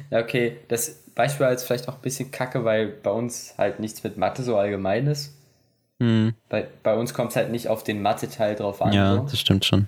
[0.10, 0.58] Ja, okay.
[0.68, 4.18] Das Beispiel war jetzt vielleicht auch ein bisschen kacke, weil bei uns halt nichts mit
[4.18, 5.36] Mathe so allgemein ist.
[6.02, 6.34] Hm.
[6.49, 8.91] Bei, bei uns kommt es halt nicht auf den Mathe-Teil drauf an.
[8.91, 9.22] Ja, so.
[9.22, 9.88] das stimmt schon.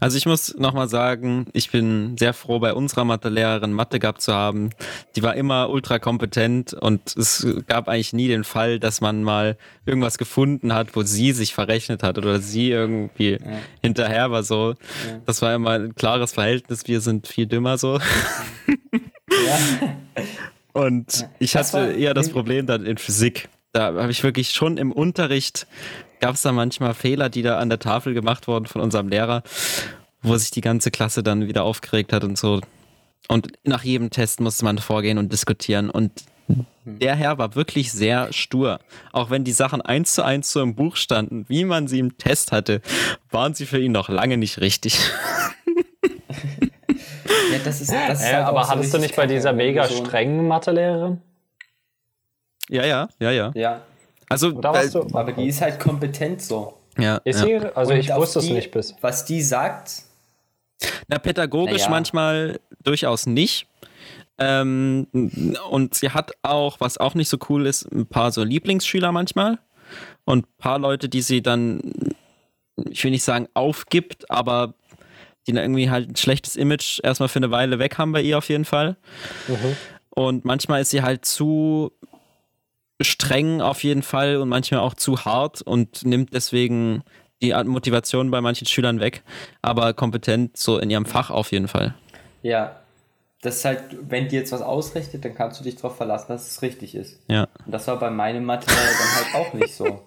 [0.00, 4.32] Also ich muss nochmal sagen, ich bin sehr froh, bei unserer Mathelehrerin Mathe gehabt zu
[4.32, 4.70] haben.
[5.14, 9.56] Die war immer ultra kompetent und es gab eigentlich nie den Fall, dass man mal
[9.86, 13.38] irgendwas gefunden hat, wo sie sich verrechnet hat oder sie irgendwie ja.
[13.80, 14.70] hinterher war so.
[14.70, 15.20] Ja.
[15.26, 17.98] Das war immer ein klares Verhältnis, wir sind viel dümmer so.
[18.66, 19.58] Ja.
[20.72, 23.50] Und ich hatte eher das Problem dann in Physik.
[23.72, 25.66] Da habe ich wirklich schon im Unterricht
[26.20, 29.42] gab es da manchmal Fehler, die da an der Tafel gemacht wurden von unserem Lehrer,
[30.22, 32.60] wo sich die ganze Klasse dann wieder aufgeregt hat und so.
[33.28, 35.90] Und nach jedem Test musste man vorgehen und diskutieren.
[35.90, 36.12] Und
[36.84, 38.78] der Herr war wirklich sehr stur.
[39.12, 42.18] Auch wenn die Sachen eins zu eins so im Buch standen, wie man sie im
[42.18, 42.82] Test hatte,
[43.30, 44.98] waren sie für ihn noch lange nicht richtig.
[46.88, 49.88] ja, das ist, das ist ja, halt aber so hattest du nicht bei dieser mega
[49.88, 51.20] strengen Mathelehrerin?
[52.68, 53.50] Ja, ja, ja, ja.
[53.54, 53.82] Ja,
[54.28, 56.78] also, weil, aber die ist halt kompetent so.
[56.98, 57.16] Ja.
[57.24, 57.60] Ist ja.
[57.60, 57.76] sie?
[57.76, 58.94] Also Und ich wusste die, es nicht bis.
[59.00, 60.04] Was die sagt.
[61.08, 61.90] Na, pädagogisch ja.
[61.90, 63.66] manchmal durchaus nicht.
[64.38, 65.06] Ähm,
[65.70, 69.58] und sie hat auch, was auch nicht so cool ist, ein paar so Lieblingsschüler manchmal.
[70.24, 71.80] Und ein paar Leute, die sie dann,
[72.88, 74.74] ich will nicht sagen aufgibt, aber
[75.46, 78.38] die dann irgendwie halt ein schlechtes Image erstmal für eine Weile weg haben bei ihr
[78.38, 78.96] auf jeden Fall.
[79.48, 79.76] Mhm.
[80.10, 81.92] Und manchmal ist sie halt zu
[83.00, 87.02] streng auf jeden Fall und manchmal auch zu hart und nimmt deswegen
[87.42, 89.22] die Motivation bei manchen Schülern weg,
[89.62, 91.94] aber kompetent so in ihrem Fach auf jeden Fall.
[92.42, 92.80] Ja.
[93.40, 96.48] das ist halt, wenn die jetzt was ausrichtet, dann kannst du dich darauf verlassen, dass
[96.48, 97.18] es richtig ist.
[97.28, 97.48] Ja.
[97.64, 100.04] Und das war bei meinem Mathe dann halt auch nicht so.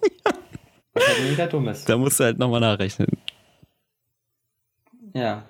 [0.94, 1.86] Was halt mega dumm ist.
[1.86, 3.08] Da musst du halt nochmal nachrechnen.
[5.12, 5.42] Ja.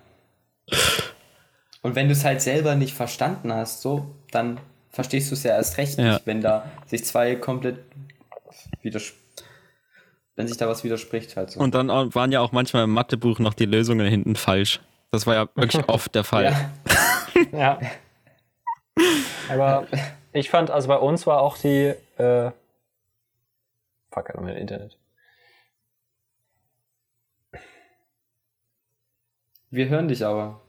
[1.82, 4.58] Und wenn du es halt selber nicht verstanden hast, so, dann
[4.96, 6.14] verstehst du es ja erst recht Ja.
[6.14, 7.78] nicht, wenn da sich zwei komplett
[8.82, 9.12] widers
[10.34, 11.60] wenn sich da was widerspricht halt so.
[11.60, 14.80] Und dann waren ja auch manchmal im Mathebuch noch die Lösungen hinten falsch.
[15.10, 16.44] Das war ja wirklich oft der Fall.
[16.44, 16.70] ja.
[17.52, 17.78] Ja.
[19.50, 19.86] Aber
[20.32, 22.50] ich fand, also bei uns war auch die, äh,
[24.10, 24.96] fuck, halt mein Internet.
[29.70, 30.60] Wir hören dich aber.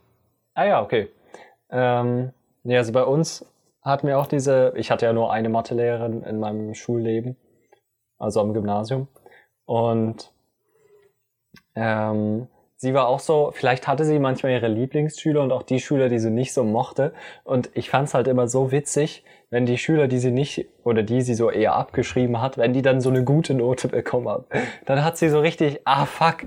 [0.54, 1.10] Ah ja, okay.
[1.70, 3.46] Ähm, nee, also bei uns
[3.88, 7.38] hatten wir auch diese, ich hatte ja nur eine Mathelehrerin in meinem Schulleben,
[8.18, 9.08] also am Gymnasium.
[9.66, 10.32] Und
[11.76, 16.10] ähm, sie war auch so, vielleicht hatte sie manchmal ihre Lieblingsschüler und auch die Schüler,
[16.10, 17.14] die sie nicht so mochte.
[17.44, 21.04] Und ich fand es halt immer so witzig, wenn die Schüler, die sie nicht oder
[21.04, 24.46] die sie so eher abgeschrieben hat, wenn die dann so eine gute Note bekommen haben.
[24.86, 26.46] Dann hat sie so richtig, ah fuck,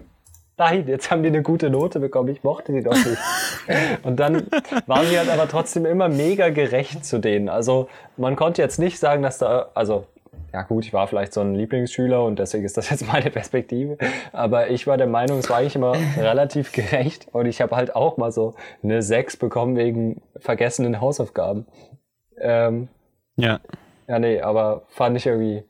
[0.60, 3.18] nein, jetzt haben die eine gute Note bekommen, ich mochte die doch nicht.
[4.02, 4.46] Und dann
[4.86, 7.48] waren sie halt aber trotzdem immer mega gerecht zu denen.
[7.48, 7.88] Also
[8.18, 10.04] man konnte jetzt nicht sagen, dass da, also
[10.52, 13.96] ja gut, ich war vielleicht so ein Lieblingsschüler und deswegen ist das jetzt meine Perspektive.
[14.32, 17.96] Aber ich war der Meinung, es war eigentlich immer relativ gerecht und ich habe halt
[17.96, 21.66] auch mal so eine 6 bekommen wegen vergessenen Hausaufgaben.
[22.38, 22.88] Ähm,
[23.36, 23.60] Ja.
[24.08, 25.62] ja, nee, aber fand ich irgendwie.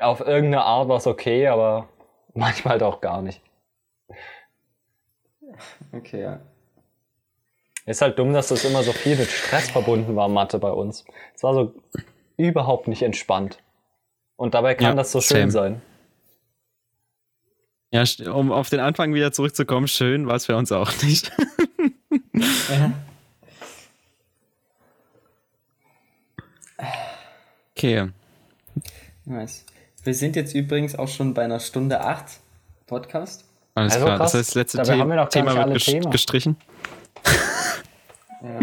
[0.00, 1.88] Auf irgendeine Art war es okay, aber
[2.38, 3.40] manchmal halt auch gar nicht.
[5.92, 6.40] Okay, ja.
[7.86, 11.04] Ist halt dumm, dass das immer so viel mit Stress verbunden war, Mathe bei uns.
[11.34, 11.74] Es war so
[12.36, 13.58] überhaupt nicht entspannt.
[14.36, 15.80] Und dabei kann Ja, das so schön same.
[15.80, 15.82] sein.
[17.90, 21.32] Ja, um auf den Anfang wieder zurückzukommen, schön war es für uns auch nicht.
[27.76, 28.10] Okay.
[29.24, 29.64] Nice.
[30.04, 32.24] Wir sind jetzt übrigens auch schon bei einer Stunde 8
[32.86, 33.44] Podcast.
[33.74, 34.18] Alles Also klar.
[34.18, 34.32] krass.
[34.32, 36.10] Das heißt, das letzte Dabei The haben wir noch Thema wird Themen.
[36.10, 36.56] gestrichen.
[38.42, 38.60] Ja.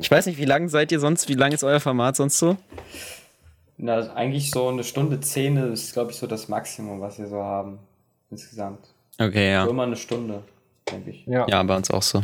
[0.00, 1.28] Ich weiß nicht, wie lange seid ihr sonst?
[1.28, 2.56] Wie lang ist euer Format sonst so?
[3.76, 7.42] Na, eigentlich so eine Stunde 10 ist, glaube ich, so das Maximum, was wir so
[7.42, 7.78] haben.
[8.30, 8.80] Insgesamt.
[9.18, 9.64] Okay, ja.
[9.64, 10.42] So immer eine Stunde,
[10.90, 11.26] denke ich.
[11.26, 11.46] Ja.
[11.48, 12.22] Ja, bei uns auch so.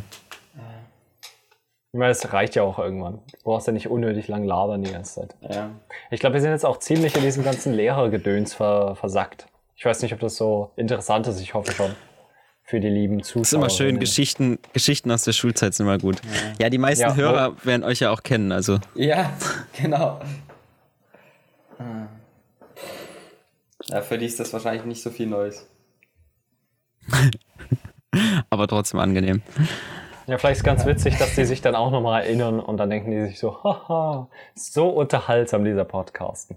[1.95, 3.21] Ich meine, es reicht ja auch irgendwann.
[3.31, 5.37] Du brauchst ja nicht unnötig lang labern die ganze Zeit.
[5.49, 5.71] Ja.
[6.11, 9.47] Ich glaube, wir sind jetzt auch ziemlich in diesem ganzen Lehrergedöns ver versackt.
[9.77, 11.41] Ich weiß nicht, ob das so interessant ist.
[11.41, 11.93] Ich hoffe schon.
[12.65, 13.43] Für die lieben Zuschauer.
[13.43, 16.17] Das ist immer schön, Geschichten, Geschichten aus der Schulzeit sind immer gut.
[16.59, 18.81] Ja, die meisten Ja, wo- Hörer werden euch ja auch kennen, also.
[18.97, 19.33] Ja,
[19.81, 20.19] genau.
[23.87, 25.69] Ja, für die ist das wahrscheinlich nicht so viel Neues.
[28.51, 29.43] Aber trotzdem angenehm.
[30.27, 33.11] Ja, vielleicht ist ganz witzig, dass die sich dann auch nochmal erinnern und dann denken
[33.11, 36.57] die sich so, haha, so unterhaltsam dieser Podcasten.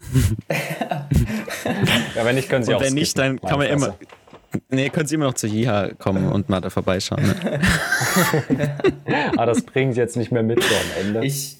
[2.14, 3.94] ja, wenn nicht, können sie Und auch wenn nicht, dann kann man immer.
[4.70, 7.22] Nee, können Sie immer noch zu Jiha kommen und mal da vorbeischauen.
[7.22, 7.60] Ne?
[9.36, 11.24] Ah, das bringen sie jetzt nicht mehr mit so am Ende.
[11.24, 11.58] Ich,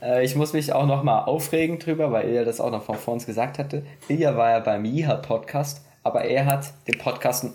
[0.00, 3.14] äh, ich muss mich auch nochmal aufregen drüber, weil Ilja das auch noch von vor
[3.14, 3.84] uns gesagt hatte.
[4.08, 7.46] Ilja war ja beim Jiha-Podcast, aber er hat den Podcast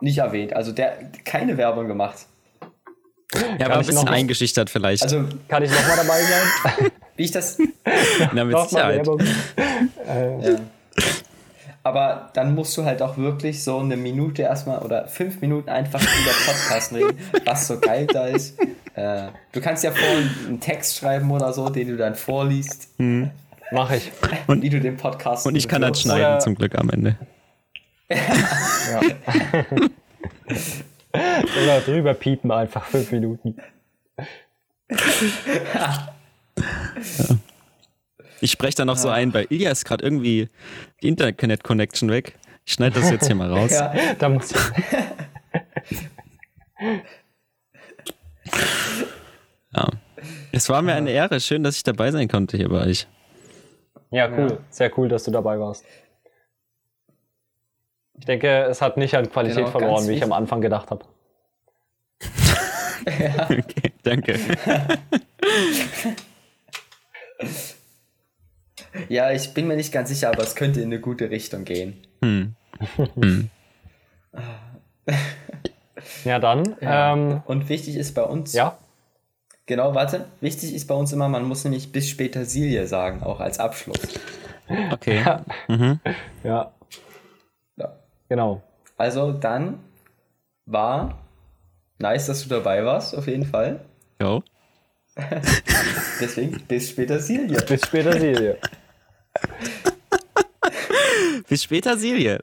[0.00, 0.54] nicht erwähnt.
[0.54, 2.26] Also der keine Werbung gemacht.
[3.58, 5.02] Ja, aber ein ich bisschen noch- eingeschüchtert vielleicht.
[5.04, 6.90] Also, Kann ich nochmal dabei sein?
[7.16, 7.58] wie ich das.
[8.32, 8.96] Na, mit Nochmal Sicherheit.
[8.98, 9.20] Werbung.
[10.42, 10.56] Ja.
[11.82, 16.00] Aber dann musst du halt auch wirklich so eine Minute erstmal oder fünf Minuten einfach
[16.02, 18.58] über Podcast reden, was so geil da ist.
[18.94, 23.90] Äh, du kannst ja vorhin einen Text schreiben oder so, den du dann vorliest, Mach
[23.92, 24.10] ich.
[24.46, 27.16] und wie du den Podcast Und ich kann dann schneiden, Oder- zum Glück am Ende.
[28.10, 29.00] Ja.
[31.62, 33.56] Oder drüber piepen einfach fünf Minuten.
[38.40, 40.48] Ich spreche dann noch so ein, bei Ilja ist gerade irgendwie
[41.02, 42.38] die Internet-Connection weg.
[42.64, 43.72] Ich schneide das jetzt hier mal raus.
[43.72, 44.58] Ja, Da muss ich.
[49.74, 49.88] Ja.
[50.52, 51.40] Es war mir eine Ehre.
[51.40, 53.06] Schön, dass ich dabei sein konnte hier bei euch.
[54.10, 54.50] Ja, cool.
[54.50, 54.58] Ja.
[54.70, 55.84] Sehr cool, dass du dabei warst.
[58.20, 61.04] Ich denke, es hat nicht an Qualität Genau, verloren, wie ich am Anfang gedacht habe.
[63.48, 64.38] Okay, danke.
[69.08, 72.06] ja, ich bin mir nicht ganz sicher, aber es könnte in eine gute Richtung gehen.
[72.22, 72.54] Hm.
[76.24, 76.76] Ja, dann.
[76.80, 77.14] Ja.
[77.14, 78.76] Ähm, Und wichtig ist bei uns, ja.
[79.66, 83.40] genau, warte, wichtig ist bei uns immer, man muss nämlich bis später Silje sagen, auch
[83.40, 84.00] als Abschluss.
[84.92, 85.22] Okay.
[85.24, 85.44] Ja.
[85.68, 86.00] Mhm.
[86.04, 86.12] Ja,
[86.44, 86.72] Ja.
[88.30, 88.62] Genau.
[88.96, 89.80] Also dann
[90.64, 91.18] war
[91.98, 93.80] nice, dass du dabei warst, auf jeden Fall.
[94.20, 94.42] Jo.
[96.20, 97.60] Deswegen bis später, Silje.
[97.62, 98.58] Bis später, Silje.
[101.48, 102.40] Bis später, Silje.